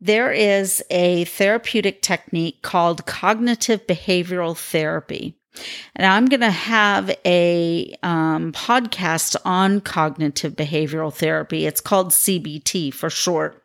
There 0.01 0.31
is 0.31 0.83
a 0.89 1.23
therapeutic 1.25 2.01
technique 2.01 2.61
called 2.61 3.05
cognitive 3.05 3.87
behavioral 3.87 4.57
therapy. 4.57 5.37
And 5.95 6.05
I'm 6.05 6.25
going 6.25 6.41
to 6.41 6.51
have 6.51 7.15
a 7.25 7.95
um, 8.03 8.51
podcast 8.51 9.35
on 9.45 9.81
cognitive 9.81 10.53
behavioral 10.55 11.13
therapy. 11.13 11.65
It's 11.65 11.81
called 11.81 12.09
CBT 12.09 12.93
for 12.93 13.09
short. 13.09 13.62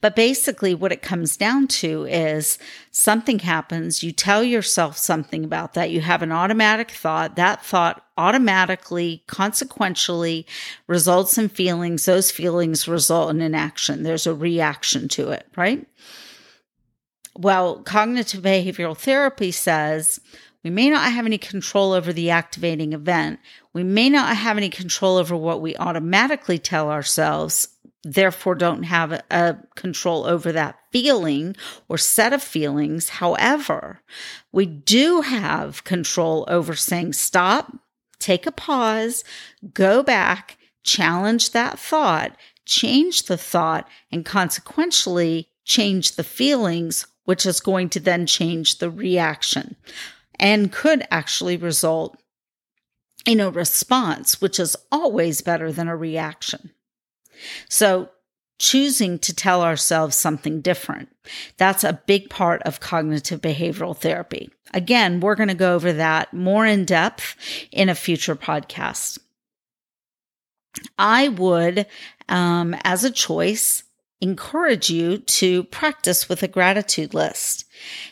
But 0.00 0.16
basically, 0.16 0.74
what 0.74 0.92
it 0.92 1.02
comes 1.02 1.36
down 1.36 1.68
to 1.68 2.04
is 2.04 2.58
something 2.90 3.38
happens, 3.38 4.02
you 4.02 4.12
tell 4.12 4.42
yourself 4.42 4.96
something 4.96 5.44
about 5.44 5.74
that, 5.74 5.90
you 5.90 6.00
have 6.00 6.22
an 6.22 6.32
automatic 6.32 6.90
thought, 6.90 7.36
that 7.36 7.64
thought 7.64 8.04
automatically, 8.16 9.24
consequentially 9.26 10.46
results 10.86 11.38
in 11.38 11.48
feelings, 11.48 12.04
those 12.04 12.30
feelings 12.30 12.88
result 12.88 13.30
in 13.30 13.40
an 13.40 13.54
action. 13.54 14.02
There's 14.02 14.26
a 14.26 14.34
reaction 14.34 15.08
to 15.08 15.30
it, 15.30 15.46
right? 15.56 15.86
Well, 17.36 17.82
cognitive 17.82 18.42
behavioral 18.42 18.96
therapy 18.96 19.50
says 19.50 20.20
we 20.62 20.70
may 20.70 20.88
not 20.88 21.12
have 21.12 21.26
any 21.26 21.38
control 21.38 21.92
over 21.92 22.12
the 22.12 22.30
activating 22.30 22.92
event. 22.92 23.40
We 23.72 23.82
may 23.82 24.08
not 24.08 24.36
have 24.36 24.56
any 24.56 24.70
control 24.70 25.16
over 25.16 25.36
what 25.36 25.60
we 25.60 25.76
automatically 25.76 26.58
tell 26.58 26.90
ourselves 26.90 27.68
therefore 28.04 28.54
don't 28.54 28.84
have 28.84 29.12
a, 29.12 29.22
a, 29.30 29.56
control 29.74 30.24
over 30.26 30.52
that 30.52 30.78
feeling 30.92 31.56
or 31.88 31.98
set 31.98 32.32
of 32.32 32.42
feelings. 32.42 33.08
However, 33.08 34.00
we 34.52 34.66
do 34.66 35.22
have 35.22 35.84
control 35.84 36.44
over 36.48 36.74
saying, 36.74 37.14
stop, 37.14 37.72
take 38.18 38.46
a 38.46 38.52
pause, 38.52 39.24
go 39.72 40.02
back, 40.02 40.58
challenge 40.82 41.52
that 41.52 41.78
thought, 41.78 42.36
change 42.66 43.24
the 43.24 43.38
thought, 43.38 43.88
and 44.12 44.24
consequentially 44.24 45.48
change 45.64 46.16
the 46.16 46.24
feelings, 46.24 47.06
which 47.24 47.46
is 47.46 47.60
going 47.60 47.88
to 47.88 48.00
then 48.00 48.26
change 48.26 48.78
the 48.78 48.90
reaction 48.90 49.76
and 50.38 50.72
could 50.72 51.06
actually 51.10 51.56
result 51.56 52.20
in 53.26 53.40
a 53.40 53.50
response, 53.50 54.40
which 54.40 54.60
is 54.60 54.76
always 54.92 55.40
better 55.40 55.72
than 55.72 55.88
a 55.88 55.96
reaction. 55.96 56.70
So 57.68 58.10
choosing 58.58 59.18
to 59.18 59.34
tell 59.34 59.62
ourselves 59.62 60.16
something 60.16 60.60
different. 60.60 61.08
That's 61.56 61.84
a 61.84 62.00
big 62.06 62.30
part 62.30 62.62
of 62.62 62.80
cognitive 62.80 63.40
behavioral 63.40 63.96
therapy. 63.96 64.50
Again, 64.72 65.20
we're 65.20 65.34
going 65.34 65.48
to 65.48 65.54
go 65.54 65.74
over 65.74 65.92
that 65.92 66.32
more 66.32 66.64
in 66.66 66.84
depth 66.84 67.36
in 67.72 67.88
a 67.88 67.94
future 67.94 68.36
podcast. 68.36 69.18
I 70.98 71.28
would, 71.28 71.86
um, 72.28 72.74
as 72.84 73.04
a 73.04 73.10
choice, 73.10 73.84
encourage 74.20 74.90
you 74.90 75.18
to 75.18 75.64
practice 75.64 76.28
with 76.28 76.42
a 76.42 76.48
gratitude 76.48 77.14
list. 77.14 77.66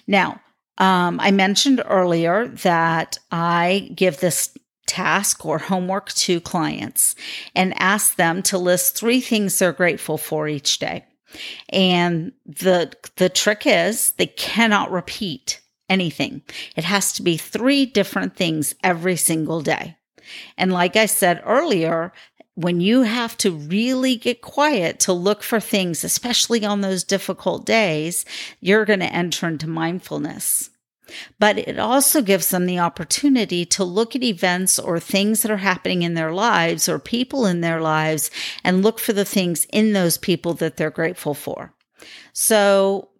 Now, 0.06 0.40
um, 0.78 1.20
I 1.20 1.30
mentioned 1.30 1.82
earlier 1.86 2.48
that 2.48 3.18
I 3.30 3.90
give 3.94 4.18
this 4.20 4.56
task 4.92 5.46
or 5.46 5.58
homework 5.58 6.12
to 6.12 6.38
clients 6.38 7.14
and 7.54 7.72
ask 7.78 8.16
them 8.16 8.42
to 8.42 8.58
list 8.58 8.94
three 8.94 9.22
things 9.22 9.58
they're 9.58 9.72
grateful 9.72 10.18
for 10.18 10.46
each 10.46 10.78
day. 10.78 11.06
And 11.70 12.32
the 12.44 12.92
the 13.16 13.30
trick 13.30 13.62
is 13.64 14.12
they 14.12 14.26
cannot 14.26 14.92
repeat 14.92 15.62
anything. 15.88 16.42
It 16.76 16.84
has 16.84 17.14
to 17.14 17.22
be 17.22 17.38
three 17.38 17.86
different 17.86 18.36
things 18.36 18.74
every 18.84 19.16
single 19.16 19.62
day. 19.62 19.96
And 20.58 20.72
like 20.72 20.96
I 20.96 21.06
said 21.06 21.42
earlier, 21.46 22.12
when 22.54 22.82
you 22.82 23.02
have 23.02 23.36
to 23.38 23.50
really 23.50 24.16
get 24.16 24.42
quiet 24.42 25.00
to 25.00 25.14
look 25.14 25.42
for 25.42 25.58
things, 25.58 26.04
especially 26.04 26.66
on 26.66 26.82
those 26.82 27.02
difficult 27.02 27.64
days, 27.64 28.26
you're 28.60 28.84
going 28.84 29.00
to 29.00 29.06
enter 29.06 29.48
into 29.48 29.66
mindfulness. 29.66 30.68
But 31.38 31.58
it 31.58 31.78
also 31.78 32.22
gives 32.22 32.48
them 32.48 32.66
the 32.66 32.78
opportunity 32.78 33.64
to 33.66 33.84
look 33.84 34.14
at 34.14 34.22
events 34.22 34.78
or 34.78 35.00
things 35.00 35.42
that 35.42 35.50
are 35.50 35.58
happening 35.58 36.02
in 36.02 36.14
their 36.14 36.32
lives 36.32 36.88
or 36.88 36.98
people 36.98 37.44
in 37.44 37.60
their 37.60 37.80
lives 37.80 38.30
and 38.64 38.82
look 38.82 38.98
for 38.98 39.12
the 39.12 39.24
things 39.24 39.66
in 39.72 39.92
those 39.92 40.16
people 40.16 40.54
that 40.54 40.76
they're 40.76 40.90
grateful 40.90 41.34
for. 41.34 41.74
So 42.32 43.10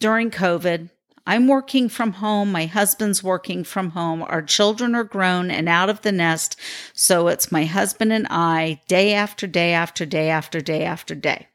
during 0.00 0.30
COVID, 0.30 0.90
I'm 1.26 1.48
working 1.48 1.88
from 1.88 2.12
home. 2.12 2.52
My 2.52 2.66
husband's 2.66 3.22
working 3.22 3.64
from 3.64 3.90
home. 3.90 4.22
Our 4.22 4.42
children 4.42 4.94
are 4.94 5.04
grown 5.04 5.50
and 5.50 5.68
out 5.68 5.88
of 5.88 6.02
the 6.02 6.12
nest. 6.12 6.56
So 6.92 7.28
it's 7.28 7.50
my 7.50 7.64
husband 7.64 8.12
and 8.12 8.28
I 8.30 8.80
day 8.86 9.12
after 9.12 9.46
day 9.46 9.72
after 9.72 10.06
day 10.06 10.30
after 10.30 10.60
day 10.60 10.84
after 10.84 11.14
day. 11.14 11.48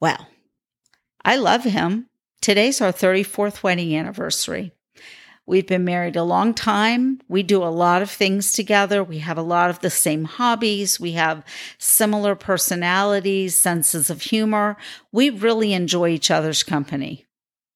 Well, 0.00 0.28
I 1.24 1.36
love 1.36 1.64
him. 1.64 2.08
Today's 2.46 2.80
our 2.80 2.92
34th 2.92 3.64
wedding 3.64 3.96
anniversary. 3.96 4.70
We've 5.46 5.66
been 5.66 5.84
married 5.84 6.14
a 6.14 6.22
long 6.22 6.54
time. 6.54 7.20
We 7.26 7.42
do 7.42 7.60
a 7.64 7.74
lot 7.74 8.02
of 8.02 8.08
things 8.08 8.52
together. 8.52 9.02
We 9.02 9.18
have 9.18 9.36
a 9.36 9.42
lot 9.42 9.68
of 9.68 9.80
the 9.80 9.90
same 9.90 10.22
hobbies. 10.22 11.00
We 11.00 11.10
have 11.14 11.44
similar 11.78 12.36
personalities, 12.36 13.56
senses 13.56 14.10
of 14.10 14.22
humor. 14.22 14.76
We 15.10 15.28
really 15.28 15.72
enjoy 15.72 16.10
each 16.10 16.30
other's 16.30 16.62
company. 16.62 17.26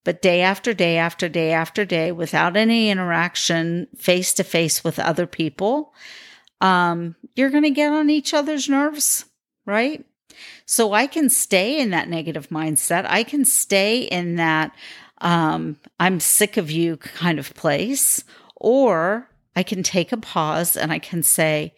But 0.04 0.22
day 0.22 0.40
after 0.40 0.72
day 0.72 0.98
after 0.98 1.28
day 1.28 1.50
after 1.50 1.84
day, 1.84 2.12
without 2.12 2.56
any 2.56 2.90
interaction 2.90 3.88
face 3.96 4.32
to 4.34 4.44
face 4.44 4.84
with 4.84 5.00
other 5.00 5.26
people, 5.26 5.92
um, 6.60 7.16
you're 7.34 7.50
going 7.50 7.64
to 7.64 7.70
get 7.70 7.92
on 7.92 8.08
each 8.08 8.32
other's 8.32 8.68
nerves, 8.68 9.24
right? 9.66 10.06
So 10.66 10.92
I 10.92 11.06
can 11.06 11.28
stay 11.28 11.78
in 11.78 11.90
that 11.90 12.08
negative 12.08 12.48
mindset. 12.48 13.06
I 13.08 13.22
can 13.22 13.44
stay 13.44 14.02
in 14.02 14.36
that 14.36 14.74
um, 15.18 15.76
I'm 15.98 16.20
sick 16.20 16.56
of 16.56 16.70
you 16.70 16.96
kind 16.96 17.38
of 17.38 17.54
place. 17.54 18.24
Or 18.56 19.28
I 19.56 19.62
can 19.62 19.82
take 19.82 20.12
a 20.12 20.16
pause 20.16 20.76
and 20.76 20.92
I 20.92 20.98
can 20.98 21.22
say, 21.22 21.74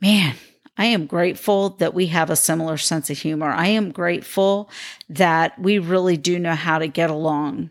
man, 0.00 0.36
I 0.76 0.86
am 0.86 1.06
grateful 1.06 1.70
that 1.70 1.94
we 1.94 2.06
have 2.06 2.30
a 2.30 2.36
similar 2.36 2.76
sense 2.76 3.10
of 3.10 3.18
humor. 3.18 3.50
I 3.50 3.68
am 3.68 3.92
grateful 3.92 4.70
that 5.08 5.58
we 5.58 5.78
really 5.78 6.16
do 6.16 6.38
know 6.38 6.54
how 6.54 6.78
to 6.78 6.88
get 6.88 7.10
along. 7.10 7.70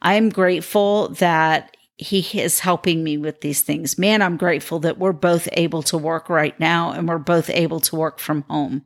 I 0.00 0.14
am 0.14 0.30
grateful 0.30 1.10
that 1.10 1.76
he 1.96 2.20
is 2.40 2.60
helping 2.60 3.02
me 3.02 3.18
with 3.18 3.40
these 3.40 3.62
things. 3.62 3.98
Man, 3.98 4.22
I'm 4.22 4.36
grateful 4.36 4.78
that 4.80 4.98
we're 4.98 5.12
both 5.12 5.48
able 5.52 5.82
to 5.84 5.98
work 5.98 6.28
right 6.28 6.58
now 6.60 6.92
and 6.92 7.08
we're 7.08 7.18
both 7.18 7.50
able 7.50 7.80
to 7.80 7.96
work 7.96 8.18
from 8.18 8.42
home. 8.42 8.84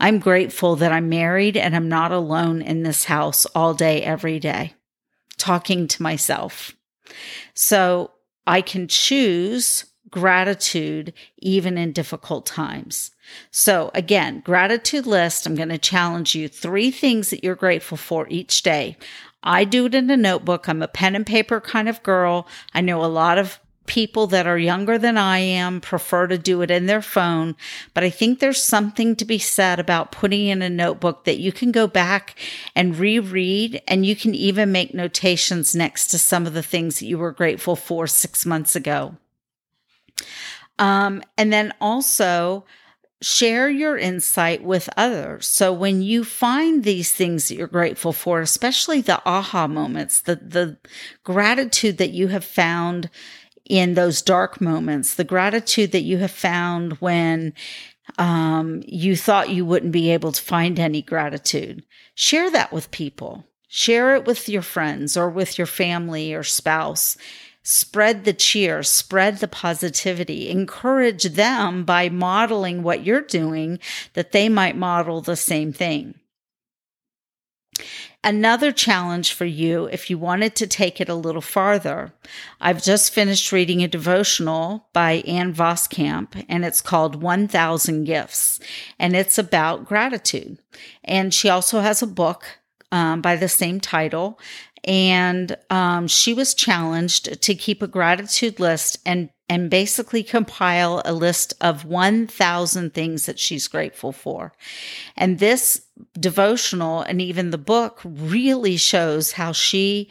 I'm 0.00 0.18
grateful 0.18 0.76
that 0.76 0.92
I'm 0.92 1.08
married 1.08 1.56
and 1.56 1.74
I'm 1.74 1.88
not 1.88 2.12
alone 2.12 2.62
in 2.62 2.82
this 2.82 3.04
house 3.04 3.46
all 3.46 3.74
day, 3.74 4.02
every 4.02 4.38
day 4.38 4.74
talking 5.38 5.86
to 5.88 6.02
myself. 6.02 6.74
So 7.54 8.12
I 8.46 8.62
can 8.62 8.88
choose 8.88 9.84
gratitude 10.10 11.12
even 11.38 11.76
in 11.76 11.92
difficult 11.92 12.46
times. 12.46 13.10
So 13.50 13.90
again, 13.94 14.40
gratitude 14.40 15.06
list. 15.06 15.46
I'm 15.46 15.54
going 15.54 15.70
to 15.70 15.78
challenge 15.78 16.34
you 16.34 16.48
three 16.48 16.90
things 16.90 17.30
that 17.30 17.42
you're 17.42 17.54
grateful 17.54 17.96
for 17.96 18.26
each 18.28 18.62
day. 18.62 18.96
I 19.42 19.64
do 19.64 19.86
it 19.86 19.94
in 19.94 20.08
a 20.10 20.16
notebook. 20.16 20.68
I'm 20.68 20.82
a 20.82 20.88
pen 20.88 21.14
and 21.14 21.26
paper 21.26 21.60
kind 21.60 21.88
of 21.88 22.02
girl. 22.02 22.46
I 22.72 22.80
know 22.80 23.04
a 23.04 23.06
lot 23.06 23.38
of 23.38 23.58
people 23.86 24.26
that 24.28 24.46
are 24.46 24.58
younger 24.58 24.98
than 24.98 25.18
I 25.18 25.38
am 25.38 25.80
prefer 25.80 26.26
to 26.26 26.38
do 26.38 26.62
it 26.62 26.70
in 26.70 26.86
their 26.86 27.02
phone, 27.02 27.54
but 27.92 28.04
I 28.04 28.10
think 28.10 28.38
there's 28.38 28.62
something 28.62 29.16
to 29.16 29.24
be 29.24 29.38
said 29.38 29.78
about 29.78 30.12
putting 30.12 30.46
in 30.46 30.62
a 30.62 30.70
notebook 30.70 31.24
that 31.24 31.38
you 31.38 31.52
can 31.52 31.70
go 31.70 31.86
back 31.86 32.38
and 32.74 32.98
reread 32.98 33.82
and 33.86 34.06
you 34.06 34.16
can 34.16 34.34
even 34.34 34.72
make 34.72 34.94
notations 34.94 35.74
next 35.74 36.08
to 36.08 36.18
some 36.18 36.46
of 36.46 36.54
the 36.54 36.62
things 36.62 36.98
that 36.98 37.06
you 37.06 37.18
were 37.18 37.32
grateful 37.32 37.76
for 37.76 38.06
6 38.06 38.46
months 38.46 38.74
ago. 38.74 39.16
Um, 40.78 41.22
and 41.36 41.52
then 41.52 41.72
also 41.80 42.64
share 43.24 43.70
your 43.70 43.96
insight 43.96 44.62
with 44.62 44.88
others. 44.96 45.46
So 45.46 45.72
when 45.72 46.02
you 46.02 46.24
find 46.24 46.84
these 46.84 47.12
things 47.12 47.48
that 47.48 47.54
you're 47.54 47.66
grateful 47.66 48.12
for, 48.12 48.40
especially 48.40 49.00
the 49.00 49.22
aha 49.24 49.66
moments, 49.66 50.20
the 50.20 50.36
the 50.36 50.76
gratitude 51.22 51.96
that 51.98 52.10
you 52.10 52.28
have 52.28 52.44
found 52.44 53.08
in 53.68 53.94
those 53.94 54.22
dark 54.22 54.60
moments, 54.60 55.14
the 55.14 55.24
gratitude 55.24 55.92
that 55.92 56.02
you 56.02 56.18
have 56.18 56.30
found 56.30 56.94
when 56.94 57.54
um, 58.18 58.82
you 58.86 59.16
thought 59.16 59.50
you 59.50 59.64
wouldn't 59.64 59.92
be 59.92 60.10
able 60.10 60.32
to 60.32 60.42
find 60.42 60.78
any 60.78 61.02
gratitude. 61.02 61.84
Share 62.14 62.50
that 62.50 62.72
with 62.72 62.90
people. 62.90 63.44
Share 63.68 64.14
it 64.14 64.26
with 64.26 64.48
your 64.48 64.62
friends 64.62 65.16
or 65.16 65.30
with 65.30 65.58
your 65.58 65.66
family 65.66 66.34
or 66.34 66.42
spouse. 66.42 67.16
Spread 67.62 68.24
the 68.24 68.34
cheer, 68.34 68.82
spread 68.82 69.38
the 69.38 69.48
positivity, 69.48 70.50
encourage 70.50 71.24
them 71.24 71.84
by 71.84 72.10
modeling 72.10 72.82
what 72.82 73.04
you're 73.04 73.22
doing 73.22 73.78
that 74.12 74.32
they 74.32 74.50
might 74.50 74.76
model 74.76 75.22
the 75.22 75.34
same 75.34 75.72
thing. 75.72 76.14
Another 78.22 78.72
challenge 78.72 79.34
for 79.34 79.44
you, 79.44 79.84
if 79.86 80.08
you 80.08 80.16
wanted 80.16 80.54
to 80.56 80.66
take 80.66 81.00
it 81.00 81.10
a 81.10 81.14
little 81.14 81.42
farther, 81.42 82.14
I've 82.60 82.82
just 82.82 83.12
finished 83.12 83.52
reading 83.52 83.82
a 83.82 83.88
devotional 83.88 84.88
by 84.94 85.22
Ann 85.26 85.52
Voskamp, 85.52 86.44
and 86.48 86.64
it's 86.64 86.80
called 86.80 87.22
1000 87.22 88.04
Gifts, 88.04 88.60
and 88.98 89.14
it's 89.14 89.36
about 89.36 89.84
gratitude. 89.84 90.58
And 91.04 91.34
she 91.34 91.50
also 91.50 91.80
has 91.80 92.00
a 92.00 92.06
book 92.06 92.46
um, 92.90 93.20
by 93.20 93.36
the 93.36 93.48
same 93.48 93.80
title. 93.80 94.38
And 94.84 95.56
um, 95.70 96.06
she 96.06 96.34
was 96.34 96.54
challenged 96.54 97.40
to 97.40 97.54
keep 97.54 97.82
a 97.82 97.88
gratitude 97.88 98.60
list 98.60 98.98
and 99.04 99.30
and 99.48 99.68
basically 99.68 100.22
compile 100.22 101.02
a 101.04 101.12
list 101.12 101.52
of 101.60 101.84
1000 101.84 102.94
things 102.94 103.26
that 103.26 103.38
she's 103.38 103.68
grateful 103.68 104.10
for. 104.10 104.54
And 105.18 105.38
this 105.38 105.82
devotional 106.18 107.02
and 107.02 107.20
even 107.20 107.50
the 107.50 107.58
book 107.58 108.00
really 108.04 108.78
shows 108.78 109.32
how 109.32 109.52
she 109.52 110.08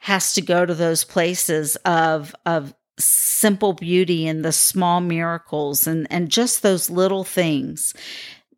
has 0.00 0.34
to 0.34 0.42
go 0.42 0.66
to 0.66 0.74
those 0.74 1.04
places 1.04 1.76
of 1.84 2.34
of 2.44 2.74
simple 2.98 3.72
beauty 3.72 4.28
and 4.28 4.44
the 4.44 4.52
small 4.52 5.00
miracles 5.00 5.86
and 5.86 6.06
and 6.10 6.28
just 6.28 6.62
those 6.62 6.90
little 6.90 7.24
things 7.24 7.94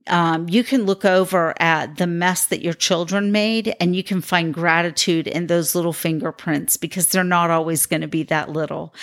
um, 0.08 0.48
you 0.48 0.62
can 0.62 0.84
look 0.84 1.04
over 1.04 1.54
at 1.60 1.96
the 1.96 2.06
mess 2.06 2.46
that 2.46 2.62
your 2.62 2.74
children 2.74 3.32
made 3.32 3.74
and 3.80 3.96
you 3.96 4.04
can 4.04 4.20
find 4.20 4.54
gratitude 4.54 5.26
in 5.26 5.46
those 5.46 5.74
little 5.74 5.92
fingerprints 5.92 6.76
because 6.76 7.08
they're 7.08 7.24
not 7.24 7.50
always 7.50 7.86
going 7.86 8.02
to 8.02 8.08
be 8.08 8.22
that 8.24 8.50
little. 8.50 8.94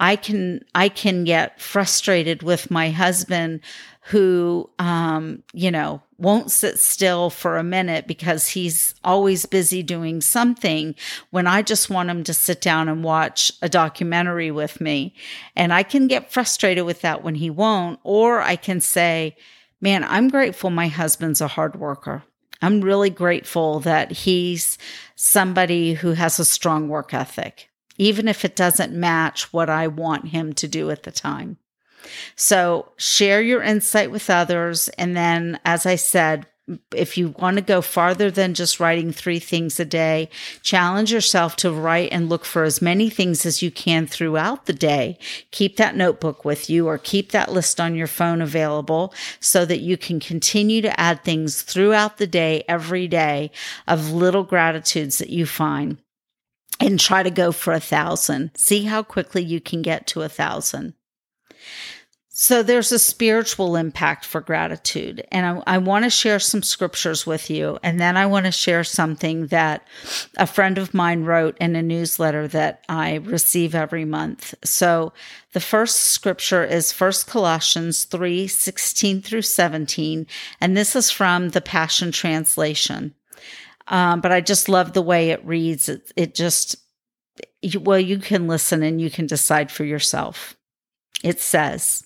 I 0.00 0.16
can, 0.16 0.64
I 0.74 0.88
can 0.88 1.24
get 1.24 1.60
frustrated 1.60 2.42
with 2.42 2.70
my 2.70 2.90
husband 2.90 3.60
who, 4.08 4.68
um, 4.78 5.42
you 5.52 5.70
know, 5.70 6.02
won't 6.18 6.50
sit 6.50 6.78
still 6.78 7.30
for 7.30 7.56
a 7.56 7.64
minute 7.64 8.06
because 8.06 8.48
he's 8.48 8.94
always 9.02 9.46
busy 9.46 9.82
doing 9.82 10.20
something 10.20 10.94
when 11.30 11.46
I 11.46 11.62
just 11.62 11.90
want 11.90 12.10
him 12.10 12.22
to 12.24 12.34
sit 12.34 12.60
down 12.60 12.88
and 12.88 13.02
watch 13.02 13.50
a 13.62 13.68
documentary 13.68 14.50
with 14.50 14.80
me. 14.80 15.14
And 15.56 15.72
I 15.72 15.82
can 15.82 16.06
get 16.06 16.30
frustrated 16.30 16.84
with 16.84 17.00
that 17.00 17.24
when 17.24 17.36
he 17.36 17.50
won't, 17.50 17.98
or 18.02 18.42
I 18.42 18.56
can 18.56 18.80
say, 18.80 19.36
man, 19.80 20.04
I'm 20.04 20.28
grateful 20.28 20.70
my 20.70 20.88
husband's 20.88 21.40
a 21.40 21.48
hard 21.48 21.76
worker. 21.76 22.24
I'm 22.62 22.80
really 22.80 23.10
grateful 23.10 23.80
that 23.80 24.10
he's 24.10 24.78
somebody 25.16 25.94
who 25.94 26.12
has 26.12 26.38
a 26.38 26.44
strong 26.44 26.88
work 26.88 27.12
ethic, 27.12 27.68
even 27.98 28.28
if 28.28 28.44
it 28.44 28.56
doesn't 28.56 28.92
match 28.92 29.52
what 29.52 29.68
I 29.68 29.86
want 29.86 30.28
him 30.28 30.52
to 30.54 30.68
do 30.68 30.90
at 30.90 31.02
the 31.02 31.10
time. 31.10 31.58
So 32.36 32.92
share 32.96 33.42
your 33.42 33.62
insight 33.62 34.10
with 34.10 34.30
others. 34.30 34.88
And 34.90 35.16
then, 35.16 35.58
as 35.64 35.86
I 35.86 35.96
said, 35.96 36.46
if 36.94 37.18
you 37.18 37.34
want 37.38 37.56
to 37.56 37.62
go 37.62 37.82
farther 37.82 38.30
than 38.30 38.54
just 38.54 38.80
writing 38.80 39.12
three 39.12 39.38
things 39.38 39.78
a 39.78 39.84
day, 39.84 40.30
challenge 40.62 41.12
yourself 41.12 41.56
to 41.56 41.70
write 41.70 42.08
and 42.10 42.28
look 42.28 42.44
for 42.44 42.64
as 42.64 42.80
many 42.80 43.10
things 43.10 43.44
as 43.44 43.60
you 43.60 43.70
can 43.70 44.06
throughout 44.06 44.66
the 44.66 44.72
day. 44.72 45.18
Keep 45.50 45.76
that 45.76 45.96
notebook 45.96 46.44
with 46.44 46.70
you 46.70 46.86
or 46.88 46.96
keep 46.96 47.32
that 47.32 47.52
list 47.52 47.80
on 47.80 47.94
your 47.94 48.06
phone 48.06 48.40
available 48.40 49.12
so 49.40 49.64
that 49.66 49.80
you 49.80 49.96
can 49.96 50.20
continue 50.20 50.80
to 50.80 50.98
add 50.98 51.22
things 51.22 51.62
throughout 51.62 52.16
the 52.16 52.26
day, 52.26 52.64
every 52.66 53.08
day 53.08 53.50
of 53.86 54.12
little 54.12 54.44
gratitudes 54.44 55.18
that 55.18 55.30
you 55.30 55.44
find 55.44 55.98
and 56.80 56.98
try 56.98 57.22
to 57.22 57.30
go 57.30 57.52
for 57.52 57.72
a 57.72 57.80
thousand. 57.80 58.50
See 58.56 58.84
how 58.84 59.02
quickly 59.02 59.42
you 59.42 59.60
can 59.60 59.82
get 59.82 60.06
to 60.08 60.22
a 60.22 60.28
thousand. 60.28 60.94
So 62.36 62.64
there's 62.64 62.90
a 62.90 62.98
spiritual 62.98 63.76
impact 63.76 64.24
for 64.24 64.40
gratitude. 64.40 65.24
And 65.30 65.46
I, 65.46 65.74
I 65.76 65.78
want 65.78 66.04
to 66.04 66.10
share 66.10 66.40
some 66.40 66.64
scriptures 66.64 67.24
with 67.24 67.48
you. 67.48 67.78
And 67.80 68.00
then 68.00 68.16
I 68.16 68.26
want 68.26 68.46
to 68.46 68.50
share 68.50 68.82
something 68.82 69.46
that 69.46 69.86
a 70.36 70.44
friend 70.44 70.76
of 70.76 70.92
mine 70.92 71.22
wrote 71.22 71.56
in 71.58 71.76
a 71.76 71.82
newsletter 71.82 72.48
that 72.48 72.84
I 72.88 73.14
receive 73.14 73.72
every 73.76 74.04
month. 74.04 74.52
So 74.64 75.12
the 75.52 75.60
first 75.60 76.00
scripture 76.00 76.64
is 76.64 76.90
First 76.90 77.28
Colossians 77.28 78.02
3, 78.02 78.48
16 78.48 79.22
through 79.22 79.42
17. 79.42 80.26
And 80.60 80.76
this 80.76 80.96
is 80.96 81.12
from 81.12 81.50
the 81.50 81.60
Passion 81.60 82.10
Translation. 82.10 83.14
Um, 83.86 84.20
but 84.20 84.32
I 84.32 84.40
just 84.40 84.68
love 84.68 84.92
the 84.92 85.02
way 85.02 85.30
it 85.30 85.46
reads. 85.46 85.88
It, 85.88 86.12
it 86.16 86.34
just, 86.34 86.74
well, 87.78 88.00
you 88.00 88.18
can 88.18 88.48
listen 88.48 88.82
and 88.82 89.00
you 89.00 89.08
can 89.08 89.28
decide 89.28 89.70
for 89.70 89.84
yourself. 89.84 90.56
It 91.22 91.40
says, 91.40 92.04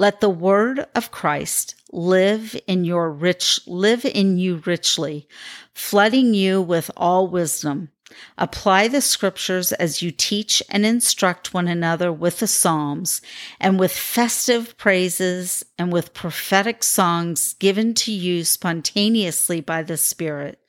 let 0.00 0.20
the 0.20 0.30
word 0.30 0.86
of 0.94 1.10
Christ 1.10 1.74
live 1.92 2.58
in 2.66 2.86
your 2.86 3.10
rich, 3.10 3.60
live 3.66 4.06
in 4.06 4.38
you 4.38 4.62
richly, 4.64 5.28
flooding 5.74 6.32
you 6.32 6.62
with 6.62 6.90
all 6.96 7.28
wisdom. 7.28 7.90
Apply 8.38 8.88
the 8.88 9.02
scriptures 9.02 9.72
as 9.72 10.00
you 10.00 10.10
teach 10.10 10.62
and 10.70 10.86
instruct 10.86 11.52
one 11.52 11.68
another 11.68 12.10
with 12.10 12.38
the 12.38 12.46
Psalms 12.46 13.20
and 13.60 13.78
with 13.78 13.92
festive 13.92 14.74
praises 14.78 15.66
and 15.78 15.92
with 15.92 16.14
prophetic 16.14 16.82
songs 16.82 17.52
given 17.58 17.92
to 17.92 18.10
you 18.10 18.42
spontaneously 18.44 19.60
by 19.60 19.82
the 19.82 19.98
Spirit. 19.98 20.59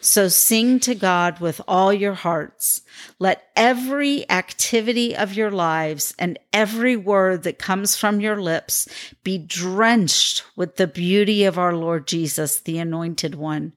So 0.00 0.28
sing 0.28 0.78
to 0.80 0.94
God 0.94 1.40
with 1.40 1.60
all 1.66 1.92
your 1.92 2.14
hearts. 2.14 2.82
Let 3.18 3.48
every 3.56 4.28
activity 4.30 5.16
of 5.16 5.34
your 5.34 5.50
lives 5.50 6.14
and 6.18 6.38
every 6.52 6.96
word 6.96 7.42
that 7.42 7.58
comes 7.58 7.96
from 7.96 8.20
your 8.20 8.40
lips 8.40 8.88
be 9.24 9.38
drenched 9.38 10.44
with 10.54 10.76
the 10.76 10.86
beauty 10.86 11.44
of 11.44 11.58
our 11.58 11.74
Lord 11.74 12.06
Jesus, 12.06 12.60
the 12.60 12.78
Anointed 12.78 13.34
One, 13.34 13.72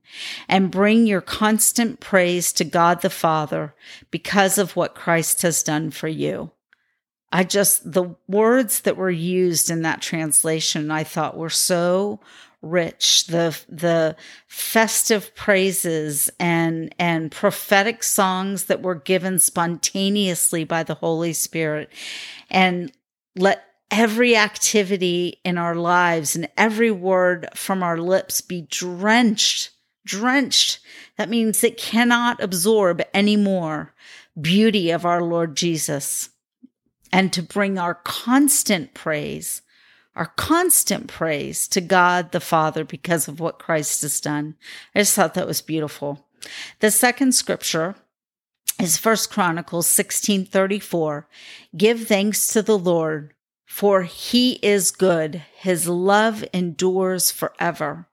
and 0.48 0.72
bring 0.72 1.08
your 1.08 1.22
constant 1.22 2.00
praise 2.00 2.54
to 2.54 2.64
God 2.64 3.02
the 3.02 3.10
Father 3.10 3.74
because 4.12 4.58
of 4.58 4.76
what 4.76 4.96
Christ 4.96 5.42
has 5.42 5.64
done 5.64 5.90
for 5.90 6.08
you. 6.08 6.52
I 7.32 7.44
just, 7.44 7.92
the 7.92 8.16
words 8.28 8.82
that 8.82 8.98
were 8.98 9.12
used 9.12 9.70
in 9.70 9.84
that 9.84 10.02
translation, 10.02 10.90
I 10.90 11.04
thought 11.04 11.38
were 11.38 11.50
so 11.50 12.20
rich. 12.62 13.28
The, 13.28 13.58
the 13.70 14.16
festive 14.48 15.34
praises 15.36 16.30
and, 16.40 16.94
and 17.00 17.32
prophetic 17.32 18.04
songs 18.04 18.66
that 18.66 18.82
were 18.82 18.96
given 18.96 19.40
spontaneously 19.40 20.64
by 20.64 20.84
the 20.84 20.96
Holy 20.96 21.34
Spirit. 21.34 21.90
And 22.50 22.92
let 23.36 23.64
every 23.92 24.36
activity 24.36 25.40
in 25.44 25.58
our 25.58 25.76
lives 25.76 26.36
and 26.36 26.50
every 26.58 26.92
word 26.92 27.48
from 27.56 27.82
our 27.82 27.98
lips 27.98 28.42
be 28.42 28.62
drenched, 28.62 29.72
drenched. 30.06 30.80
That 31.18 31.30
means 31.30 31.64
it 31.64 31.78
cannot 31.78 32.42
absorb 32.42 33.02
any 33.14 33.36
more 33.36 33.94
beauty 34.40 34.92
of 34.92 35.06
our 35.06 35.22
Lord 35.22 35.56
Jesus 35.56 36.30
and 37.12 37.34
to 37.34 37.42
bring 37.42 37.78
our 37.78 37.96
constant 37.96 38.94
praise, 38.94 39.62
our 40.16 40.28
constant 40.36 41.08
praise 41.08 41.68
to 41.70 41.82
God 41.82 42.32
the 42.32 42.40
Father 42.40 42.84
because 42.84 43.28
of 43.28 43.40
what 43.40 43.60
Christ 43.60 44.02
has 44.02 44.20
done. 44.20 44.56
I 44.94 45.00
just 45.00 45.16
thought 45.16 45.34
that 45.36 45.48
was 45.48 45.62
beautiful. 45.62 46.26
The 46.80 46.92
second 46.92 47.34
scripture 47.34 47.96
is 48.80 48.98
First 48.98 49.30
Chronicles 49.30 49.88
16:34. 49.88 51.28
Give 51.76 52.08
thanks 52.08 52.48
to 52.48 52.62
the 52.62 52.78
Lord, 52.78 53.34
for 53.66 54.04
he 54.04 54.54
is 54.64 54.92
good. 54.92 55.44
His 55.58 55.88
love 55.88 56.44
endures 56.54 57.32
forever. 57.32 58.08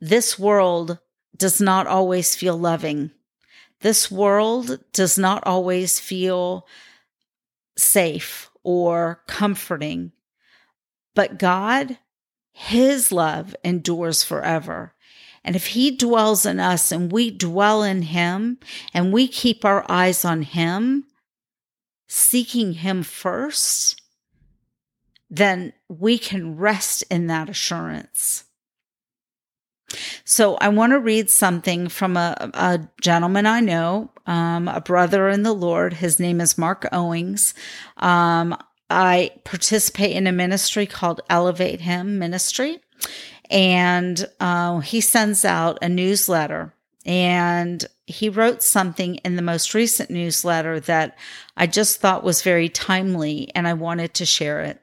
This 0.00 0.38
world 0.38 0.98
does 1.36 1.60
not 1.60 1.86
always 1.86 2.34
feel 2.34 2.56
loving. 2.56 3.10
This 3.80 4.10
world 4.10 4.80
does 4.92 5.18
not 5.18 5.42
always 5.46 5.98
feel 5.98 6.66
safe 7.76 8.50
or 8.62 9.22
comforting. 9.26 10.12
But 11.14 11.38
God, 11.38 11.98
His 12.52 13.12
love 13.12 13.54
endures 13.64 14.24
forever. 14.24 14.94
And 15.44 15.54
if 15.54 15.68
He 15.68 15.90
dwells 15.94 16.46
in 16.46 16.58
us 16.58 16.90
and 16.90 17.12
we 17.12 17.30
dwell 17.30 17.82
in 17.82 18.02
Him 18.02 18.58
and 18.92 19.12
we 19.12 19.28
keep 19.28 19.64
our 19.64 19.84
eyes 19.90 20.24
on 20.24 20.42
Him, 20.42 21.04
seeking 22.08 22.74
Him 22.74 23.02
first, 23.02 24.00
then 25.30 25.72
we 25.88 26.18
can 26.18 26.56
rest 26.56 27.04
in 27.10 27.26
that 27.26 27.48
assurance. 27.48 28.44
So 30.24 30.56
I 30.56 30.68
want 30.68 30.92
to 30.92 30.98
read 30.98 31.30
something 31.30 31.88
from 31.88 32.16
a, 32.16 32.50
a 32.54 32.80
gentleman 33.00 33.46
I 33.46 33.60
know, 33.60 34.10
um, 34.26 34.68
a 34.68 34.80
brother 34.80 35.28
in 35.28 35.42
the 35.42 35.52
Lord. 35.52 35.94
His 35.94 36.18
name 36.18 36.40
is 36.40 36.58
Mark 36.58 36.86
Owings. 36.92 37.54
Um, 37.98 38.56
I 38.90 39.30
participate 39.44 40.14
in 40.14 40.26
a 40.26 40.32
ministry 40.32 40.86
called 40.86 41.20
Elevate 41.30 41.80
Him 41.80 42.18
Ministry, 42.18 42.80
and 43.50 44.26
uh, 44.40 44.80
he 44.80 45.00
sends 45.00 45.44
out 45.44 45.78
a 45.82 45.88
newsletter. 45.88 46.74
And 47.06 47.84
he 48.06 48.30
wrote 48.30 48.62
something 48.62 49.16
in 49.16 49.36
the 49.36 49.42
most 49.42 49.74
recent 49.74 50.10
newsletter 50.10 50.80
that 50.80 51.18
I 51.56 51.66
just 51.66 52.00
thought 52.00 52.24
was 52.24 52.42
very 52.42 52.68
timely, 52.68 53.50
and 53.54 53.68
I 53.68 53.74
wanted 53.74 54.14
to 54.14 54.26
share 54.26 54.62
it. 54.62 54.80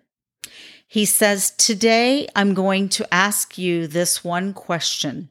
He 0.88 1.06
says, 1.06 1.52
Today 1.52 2.28
I'm 2.36 2.54
going 2.54 2.90
to 2.90 3.14
ask 3.14 3.58
you 3.58 3.88
this 3.88 4.24
one 4.24 4.54
question 4.54 5.30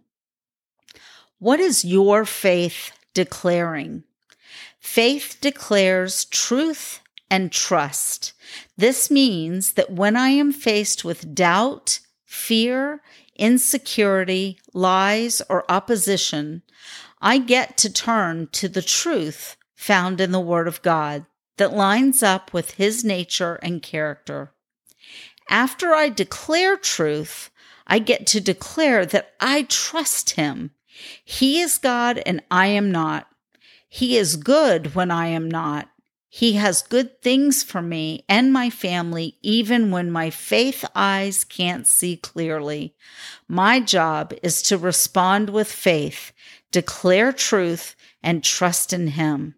What 1.38 1.60
is 1.60 1.84
your 1.84 2.24
faith 2.24 2.92
declaring? 3.14 4.04
Faith 4.78 5.36
declares 5.40 6.24
truth 6.24 7.00
and 7.30 7.52
trust. 7.52 8.32
This 8.76 9.10
means 9.10 9.74
that 9.74 9.92
when 9.92 10.16
I 10.16 10.30
am 10.30 10.52
faced 10.52 11.04
with 11.04 11.34
doubt, 11.34 12.00
fear, 12.24 13.00
insecurity, 13.36 14.58
lies, 14.74 15.40
or 15.48 15.70
opposition, 15.70 16.62
I 17.20 17.38
get 17.38 17.76
to 17.78 17.92
turn 17.92 18.48
to 18.52 18.68
the 18.68 18.82
truth 18.82 19.56
found 19.74 20.20
in 20.20 20.32
the 20.32 20.40
Word 20.40 20.68
of 20.68 20.82
God 20.82 21.24
that 21.56 21.72
lines 21.72 22.22
up 22.22 22.52
with 22.52 22.72
His 22.72 23.04
nature 23.04 23.54
and 23.62 23.82
character. 23.82 24.52
After 25.48 25.94
I 25.94 26.08
declare 26.08 26.76
truth, 26.76 27.50
I 27.90 27.98
get 27.98 28.26
to 28.28 28.40
declare 28.40 29.04
that 29.06 29.32
I 29.40 29.64
trust 29.64 30.30
him. 30.30 30.70
He 31.24 31.60
is 31.60 31.76
God 31.76 32.22
and 32.24 32.40
I 32.50 32.68
am 32.68 32.92
not. 32.92 33.26
He 33.88 34.16
is 34.16 34.36
good 34.36 34.94
when 34.94 35.10
I 35.10 35.26
am 35.26 35.50
not. 35.50 35.90
He 36.32 36.52
has 36.52 36.82
good 36.82 37.20
things 37.22 37.64
for 37.64 37.82
me 37.82 38.24
and 38.28 38.52
my 38.52 38.70
family, 38.70 39.36
even 39.42 39.90
when 39.90 40.12
my 40.12 40.30
faith 40.30 40.84
eyes 40.94 41.42
can't 41.42 41.88
see 41.88 42.16
clearly. 42.16 42.94
My 43.48 43.80
job 43.80 44.32
is 44.40 44.62
to 44.62 44.78
respond 44.78 45.50
with 45.50 45.70
faith, 45.70 46.32
declare 46.70 47.32
truth, 47.32 47.96
and 48.22 48.44
trust 48.44 48.92
in 48.92 49.08
Him. 49.08 49.56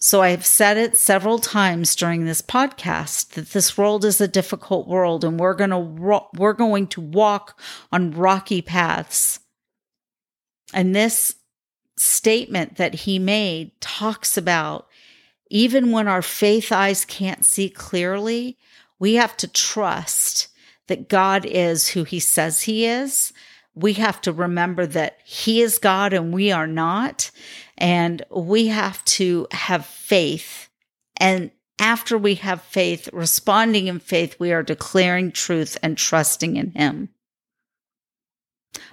So 0.00 0.20
I've 0.20 0.44
said 0.44 0.76
it 0.78 0.96
several 0.98 1.38
times 1.38 1.94
during 1.94 2.24
this 2.24 2.42
podcast 2.42 3.34
that 3.34 3.50
this 3.50 3.78
world 3.78 4.04
is 4.04 4.20
a 4.20 4.26
difficult 4.26 4.88
world 4.88 5.22
and 5.22 5.38
we're 5.38 5.54
going 5.54 5.70
to 5.70 5.78
ro- 5.78 6.26
we're 6.34 6.54
going 6.54 6.88
to 6.88 7.00
walk 7.00 7.60
on 7.92 8.10
rocky 8.10 8.62
paths. 8.62 9.38
And 10.74 10.92
this 10.92 11.36
statement 12.02 12.76
that 12.76 12.94
he 12.94 13.18
made 13.18 13.80
talks 13.80 14.36
about 14.36 14.88
even 15.50 15.92
when 15.92 16.08
our 16.08 16.22
faith 16.22 16.72
eyes 16.72 17.04
can't 17.04 17.44
see 17.44 17.68
clearly, 17.68 18.56
we 18.98 19.14
have 19.14 19.36
to 19.36 19.46
trust 19.46 20.48
that 20.88 21.08
God 21.08 21.44
is 21.44 21.88
who 21.88 22.04
he 22.04 22.20
says 22.20 22.62
he 22.62 22.86
is. 22.86 23.32
We 23.74 23.92
have 23.94 24.20
to 24.22 24.32
remember 24.32 24.86
that 24.86 25.18
he 25.24 25.60
is 25.60 25.78
God 25.78 26.12
and 26.12 26.32
we 26.32 26.50
are 26.52 26.66
not 26.66 27.30
and 27.76 28.22
we 28.30 28.68
have 28.68 29.04
to 29.04 29.46
have 29.50 29.84
faith. 29.84 30.68
And 31.18 31.50
after 31.78 32.16
we 32.16 32.36
have 32.36 32.62
faith, 32.62 33.08
responding 33.12 33.88
in 33.88 33.98
faith, 33.98 34.36
we 34.38 34.52
are 34.52 34.62
declaring 34.62 35.32
truth 35.32 35.76
and 35.82 35.98
trusting 35.98 36.56
in 36.56 36.70
Him. 36.70 37.08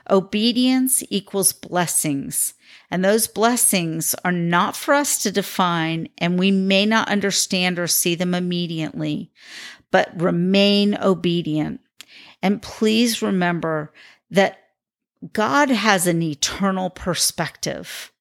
Obedience 0.09 1.03
equals 1.09 1.53
blessings. 1.53 2.55
And 2.91 3.05
those 3.05 3.27
blessings 3.27 4.15
are 4.25 4.31
not 4.31 4.75
for 4.75 4.93
us 4.93 5.21
to 5.23 5.31
define, 5.31 6.09
and 6.17 6.39
we 6.39 6.49
may 6.49 6.85
not 6.85 7.09
understand 7.09 7.77
or 7.77 7.87
see 7.87 8.15
them 8.15 8.33
immediately, 8.33 9.31
but 9.91 10.19
remain 10.19 10.97
obedient. 10.99 11.81
And 12.41 12.61
please 12.61 13.21
remember 13.21 13.93
that 14.31 14.59
God 15.33 15.69
has 15.69 16.07
an 16.07 16.21
eternal 16.21 16.89
perspective 16.89 18.11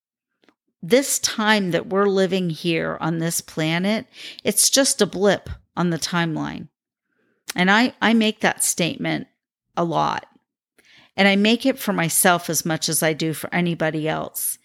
this 0.83 1.19
time 1.19 1.73
that 1.73 1.89
we're 1.89 2.07
living 2.07 2.51
here 2.51 2.97
on 3.01 3.19
this 3.19 3.41
planet, 3.41 4.07
it's 4.45 4.71
just 4.71 5.03
a 5.03 5.07
blip 5.07 5.51
on 5.77 5.91
the 5.91 5.99
timeline. 5.99 6.69
And 7.55 7.71
I, 7.71 7.95
I 8.01 8.15
make 8.15 8.41
that 8.41 8.63
statement 8.63 9.27
a 9.77 9.85
lot. 9.85 10.27
And 11.19 11.27
I 11.27 11.35
make 11.35 11.67
it 11.67 11.81
for 11.81 11.93
myself 11.93 12.49
as 12.49 12.65
much 12.65 12.89
as 12.89 13.03
I 13.03 13.13
do 13.13 13.35
for 13.35 13.53
anybody 13.53 14.09
else. 14.09 14.57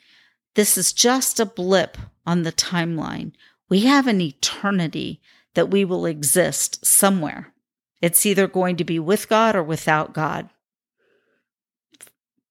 This 0.54 0.78
is 0.78 0.94
just 0.94 1.40
a 1.40 1.48
blip 1.48 1.98
on 2.28 2.44
the 2.44 2.52
timeline. 2.52 3.32
We 3.70 3.82
have 3.82 4.06
an 4.06 4.22
eternity 4.22 5.20
that 5.56 5.72
we 5.72 5.84
will 5.84 6.06
exist 6.06 6.86
somewhere. 6.86 7.52
It's 8.04 8.24
either 8.24 8.48
going 8.48 8.76
to 8.78 8.84
be 8.84 9.00
with 9.00 9.30
God 9.30 9.56
or 9.56 9.64
without 9.64 10.14
God. 10.14 10.50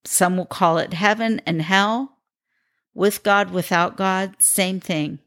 Some 0.03 0.35
will 0.35 0.45
call 0.45 0.79
it 0.79 0.93
heaven 0.93 1.41
and 1.45 1.61
hell 1.61 2.17
with 2.93 3.23
God, 3.23 3.51
without 3.51 3.95
God, 3.95 4.35
same 4.39 4.81
thing. 4.81 5.19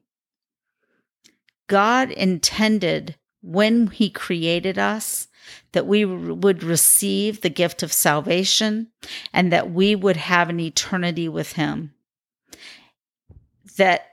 God 1.66 2.10
intended 2.10 3.16
when 3.40 3.86
He 3.86 4.10
created 4.10 4.78
us 4.78 5.28
that 5.72 5.86
we 5.86 6.04
would 6.04 6.62
receive 6.62 7.40
the 7.40 7.50
gift 7.50 7.82
of 7.82 7.92
salvation 7.92 8.88
and 9.32 9.52
that 9.52 9.70
we 9.70 9.94
would 9.94 10.16
have 10.16 10.48
an 10.48 10.60
eternity 10.60 11.28
with 11.28 11.52
Him. 11.52 11.94
That 13.76 14.06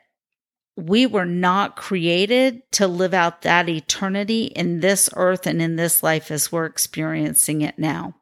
we 0.76 1.06
were 1.06 1.26
not 1.26 1.76
created 1.76 2.64
to 2.74 2.88
live 2.88 3.14
out 3.14 3.44
that 3.44 3.70
eternity 3.70 4.46
in 4.46 4.80
this 4.80 5.10
earth 5.16 5.46
and 5.46 5.62
in 5.62 5.76
this 5.76 6.02
life 6.02 6.32
as 6.32 6.52
we're 6.52 6.66
experiencing 6.66 7.62
it 7.62 7.78
now. 7.78 8.16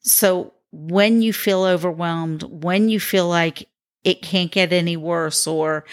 So 0.00 0.54
when 0.72 1.22
you 1.22 1.32
feel 1.32 1.64
overwhelmed, 1.64 2.42
when 2.42 2.88
you 2.88 2.98
feel 2.98 3.28
like 3.28 3.68
it 4.04 4.22
can't 4.22 4.50
get 4.50 4.72
any 4.72 4.96
worse 4.96 5.46
or 5.46 5.84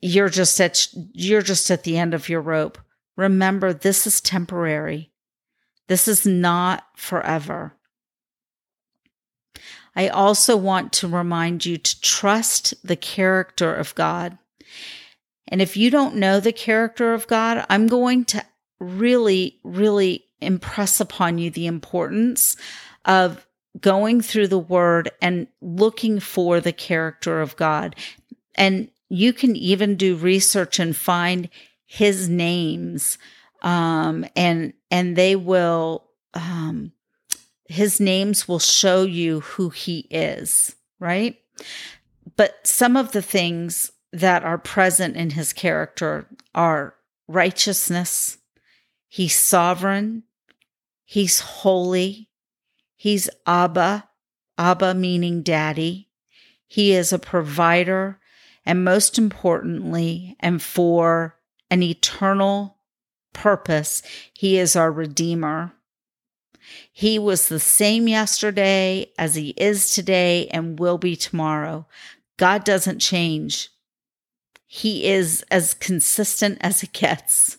you're 0.00 0.28
just 0.28 0.60
at 0.60 0.88
you're 1.12 1.42
just 1.42 1.70
at 1.70 1.84
the 1.84 1.98
end 1.98 2.14
of 2.14 2.28
your 2.28 2.40
rope, 2.40 2.78
remember 3.16 3.72
this 3.72 4.06
is 4.06 4.20
temporary. 4.20 5.10
This 5.88 6.08
is 6.08 6.26
not 6.26 6.84
forever. 6.96 7.74
I 9.94 10.08
also 10.08 10.56
want 10.56 10.92
to 10.94 11.08
remind 11.08 11.64
you 11.64 11.78
to 11.78 12.00
trust 12.00 12.74
the 12.86 12.96
character 12.96 13.74
of 13.74 13.94
God. 13.94 14.36
And 15.48 15.62
if 15.62 15.76
you 15.76 15.90
don't 15.90 16.16
know 16.16 16.38
the 16.38 16.52
character 16.52 17.14
of 17.14 17.26
God, 17.26 17.64
I'm 17.70 17.86
going 17.86 18.24
to 18.26 18.44
really, 18.78 19.58
really 19.64 20.24
impress 20.40 21.00
upon 21.00 21.38
you 21.38 21.50
the 21.50 21.66
importance 21.66 22.56
of 23.06 23.46
going 23.80 24.20
through 24.20 24.48
the 24.48 24.58
word 24.58 25.10
and 25.22 25.46
looking 25.60 26.20
for 26.20 26.60
the 26.60 26.72
character 26.72 27.40
of 27.40 27.56
God. 27.56 27.96
And 28.54 28.90
you 29.08 29.32
can 29.32 29.54
even 29.56 29.96
do 29.96 30.16
research 30.16 30.78
and 30.78 30.94
find 30.94 31.48
his 31.86 32.28
names. 32.28 33.18
Um, 33.62 34.26
and, 34.34 34.72
and 34.90 35.16
they 35.16 35.36
will, 35.36 36.04
um, 36.34 36.92
his 37.68 38.00
names 38.00 38.46
will 38.46 38.58
show 38.58 39.02
you 39.02 39.40
who 39.40 39.70
he 39.70 40.06
is, 40.10 40.76
right? 40.98 41.36
But 42.36 42.66
some 42.66 42.96
of 42.96 43.12
the 43.12 43.22
things 43.22 43.92
that 44.12 44.44
are 44.44 44.58
present 44.58 45.16
in 45.16 45.30
his 45.30 45.52
character 45.52 46.26
are 46.54 46.94
righteousness, 47.28 48.38
he's 49.08 49.36
sovereign, 49.36 50.22
he's 51.04 51.40
holy, 51.40 52.28
he's 52.96 53.28
Abba, 53.46 54.08
Abba 54.58 54.94
meaning 54.94 55.42
daddy, 55.42 56.08
he 56.66 56.92
is 56.92 57.12
a 57.12 57.18
provider, 57.18 58.18
and 58.64 58.84
most 58.84 59.18
importantly, 59.18 60.36
and 60.40 60.62
for 60.62 61.36
an 61.70 61.82
eternal 61.82 62.75
purpose, 63.36 64.02
he 64.32 64.58
is 64.58 64.74
our 64.74 64.90
redeemer. 64.90 65.72
He 66.90 67.18
was 67.18 67.48
the 67.48 67.60
same 67.60 68.08
yesterday 68.08 69.12
as 69.18 69.34
he 69.34 69.50
is 69.50 69.94
today 69.94 70.48
and 70.48 70.80
will 70.80 70.98
be 70.98 71.14
tomorrow. 71.14 71.86
God 72.38 72.64
doesn't 72.64 72.98
change. 72.98 73.68
He 74.66 75.06
is 75.06 75.44
as 75.50 75.74
consistent 75.74 76.58
as 76.62 76.82
it 76.82 76.92
gets. 76.92 77.58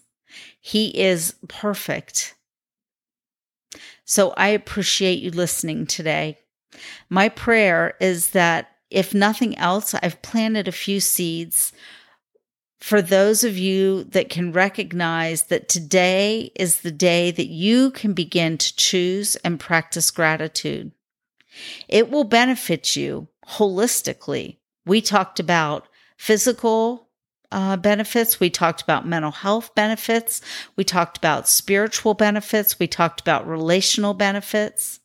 He 0.59 0.89
is 0.99 1.35
perfect. 1.47 2.35
So 4.03 4.31
I 4.31 4.49
appreciate 4.49 5.19
you 5.19 5.31
listening 5.31 5.85
today. 5.85 6.39
My 7.09 7.29
prayer 7.29 7.95
is 8.01 8.31
that 8.31 8.71
if 8.89 9.13
nothing 9.13 9.57
else, 9.57 9.93
I've 9.93 10.21
planted 10.21 10.67
a 10.67 10.71
few 10.71 10.99
seeds 10.99 11.71
for 12.79 13.01
those 13.01 13.43
of 13.43 13.57
you 13.57 14.03
that 14.05 14.29
can 14.29 14.51
recognize 14.51 15.43
that 15.43 15.67
today 15.67 16.51
is 16.55 16.81
the 16.81 16.91
day 16.91 17.31
that 17.31 17.47
you 17.47 17.91
can 17.91 18.13
begin 18.13 18.57
to 18.57 18.75
choose 18.75 19.35
and 19.37 19.59
practice 19.59 20.11
gratitude. 20.11 20.91
It 21.87 22.11
will 22.11 22.23
benefit 22.23 22.95
you 22.95 23.27
holistically. 23.47 24.57
We 24.85 25.01
talked 25.01 25.39
about 25.39 25.87
physical 26.17 27.07
uh, 27.51 27.77
benefits. 27.77 28.39
We 28.39 28.49
talked 28.49 28.81
about 28.81 29.07
mental 29.07 29.31
health 29.31 29.73
benefits. 29.73 30.41
We 30.75 30.83
talked 30.83 31.17
about 31.17 31.47
spiritual 31.47 32.13
benefits. 32.13 32.77
We 32.77 32.87
talked 32.87 33.21
about 33.21 33.47
relational 33.47 34.13
benefits. 34.13 34.99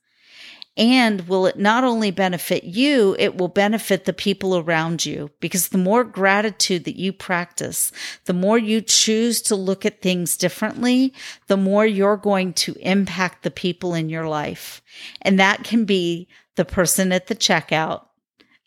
And 0.77 1.29
will 1.29 1.47
it 1.47 1.59
not 1.59 1.85
only 1.85 2.11
benefit 2.11 2.65
you, 2.65 3.15
it 3.19 3.37
will 3.37 3.49
benefit 3.49 4.07
the 4.07 4.15
people 4.15 4.57
around 4.57 5.05
you 5.05 5.31
because 5.39 5.69
the 5.69 5.79
more 5.79 6.03
gratitude 6.03 6.85
that 6.85 6.97
you 6.97 7.13
practice, 7.13 7.93
the 8.25 8.33
more 8.33 8.57
you 8.57 8.81
choose 8.81 9.43
to 9.43 9.55
look 9.55 9.85
at 9.85 10.01
things 10.01 10.37
differently, 10.37 11.13
the 11.47 11.59
more 11.59 11.85
you're 11.85 12.17
going 12.17 12.55
to 12.55 12.75
impact 12.81 13.43
the 13.43 13.51
people 13.51 13.93
in 13.93 14.09
your 14.09 14.27
life. 14.27 14.81
And 15.21 15.39
that 15.39 15.63
can 15.63 15.85
be 15.85 16.27
the 16.57 16.65
person 16.65 17.13
at 17.13 17.27
the 17.27 17.37
checkout. 17.37 18.07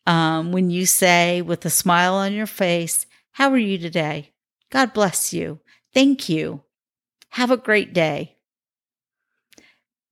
Um, 0.05 0.51
when 0.51 0.69
you 0.69 0.85
say 0.85 1.41
with 1.41 1.65
a 1.65 1.71
smile 1.71 2.13
on 2.13 2.33
your 2.33 2.45
face, 2.45 3.07
how 3.31 3.49
are 3.49 3.57
you 3.57 3.79
today? 3.79 4.31
God 4.69 4.93
bless 4.93 5.33
you. 5.33 5.59
Thank 5.91 6.29
you. 6.29 6.61
Have 7.29 7.49
a 7.49 7.57
great 7.57 7.93
day 7.93 8.34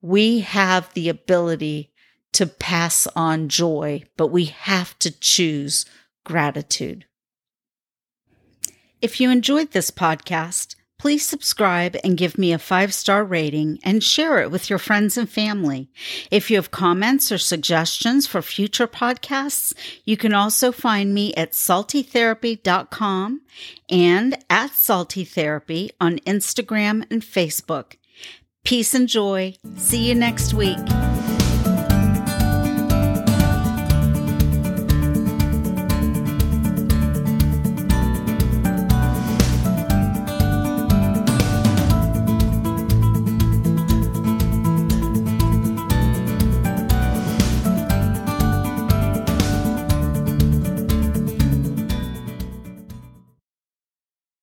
we 0.04 0.40
have 0.40 0.92
the 0.92 1.08
ability 1.08 1.90
to 2.30 2.44
pass 2.44 3.06
on 3.16 3.48
joy, 3.48 4.02
but 4.18 4.26
we 4.26 4.44
have 4.44 4.98
to 4.98 5.10
choose 5.10 5.86
gratitude. 6.26 7.06
If 9.00 9.18
you 9.18 9.30
enjoyed 9.30 9.70
this 9.70 9.90
podcast, 9.90 10.76
please 10.98 11.24
subscribe 11.24 11.96
and 12.04 12.18
give 12.18 12.36
me 12.36 12.52
a 12.52 12.58
five 12.58 12.92
star 12.92 13.24
rating 13.24 13.78
and 13.82 14.04
share 14.04 14.40
it 14.42 14.50
with 14.50 14.68
your 14.68 14.78
friends 14.78 15.16
and 15.16 15.26
family. 15.26 15.88
If 16.30 16.50
you 16.50 16.56
have 16.56 16.70
comments 16.70 17.32
or 17.32 17.38
suggestions 17.38 18.26
for 18.26 18.42
future 18.42 18.86
podcasts, 18.86 19.72
you 20.04 20.18
can 20.18 20.34
also 20.34 20.70
find 20.70 21.14
me 21.14 21.32
at 21.32 21.52
saltytherapy.com 21.52 23.40
and 23.88 24.34
at 24.50 24.70
saltytherapy 24.72 25.92
on 25.98 26.18
Instagram 26.26 27.10
and 27.10 27.22
Facebook. 27.22 27.94
Peace 28.64 28.94
and 28.94 29.06
joy. 29.06 29.54
See 29.76 30.08
you 30.08 30.14
next 30.14 30.54
week. 30.54 30.78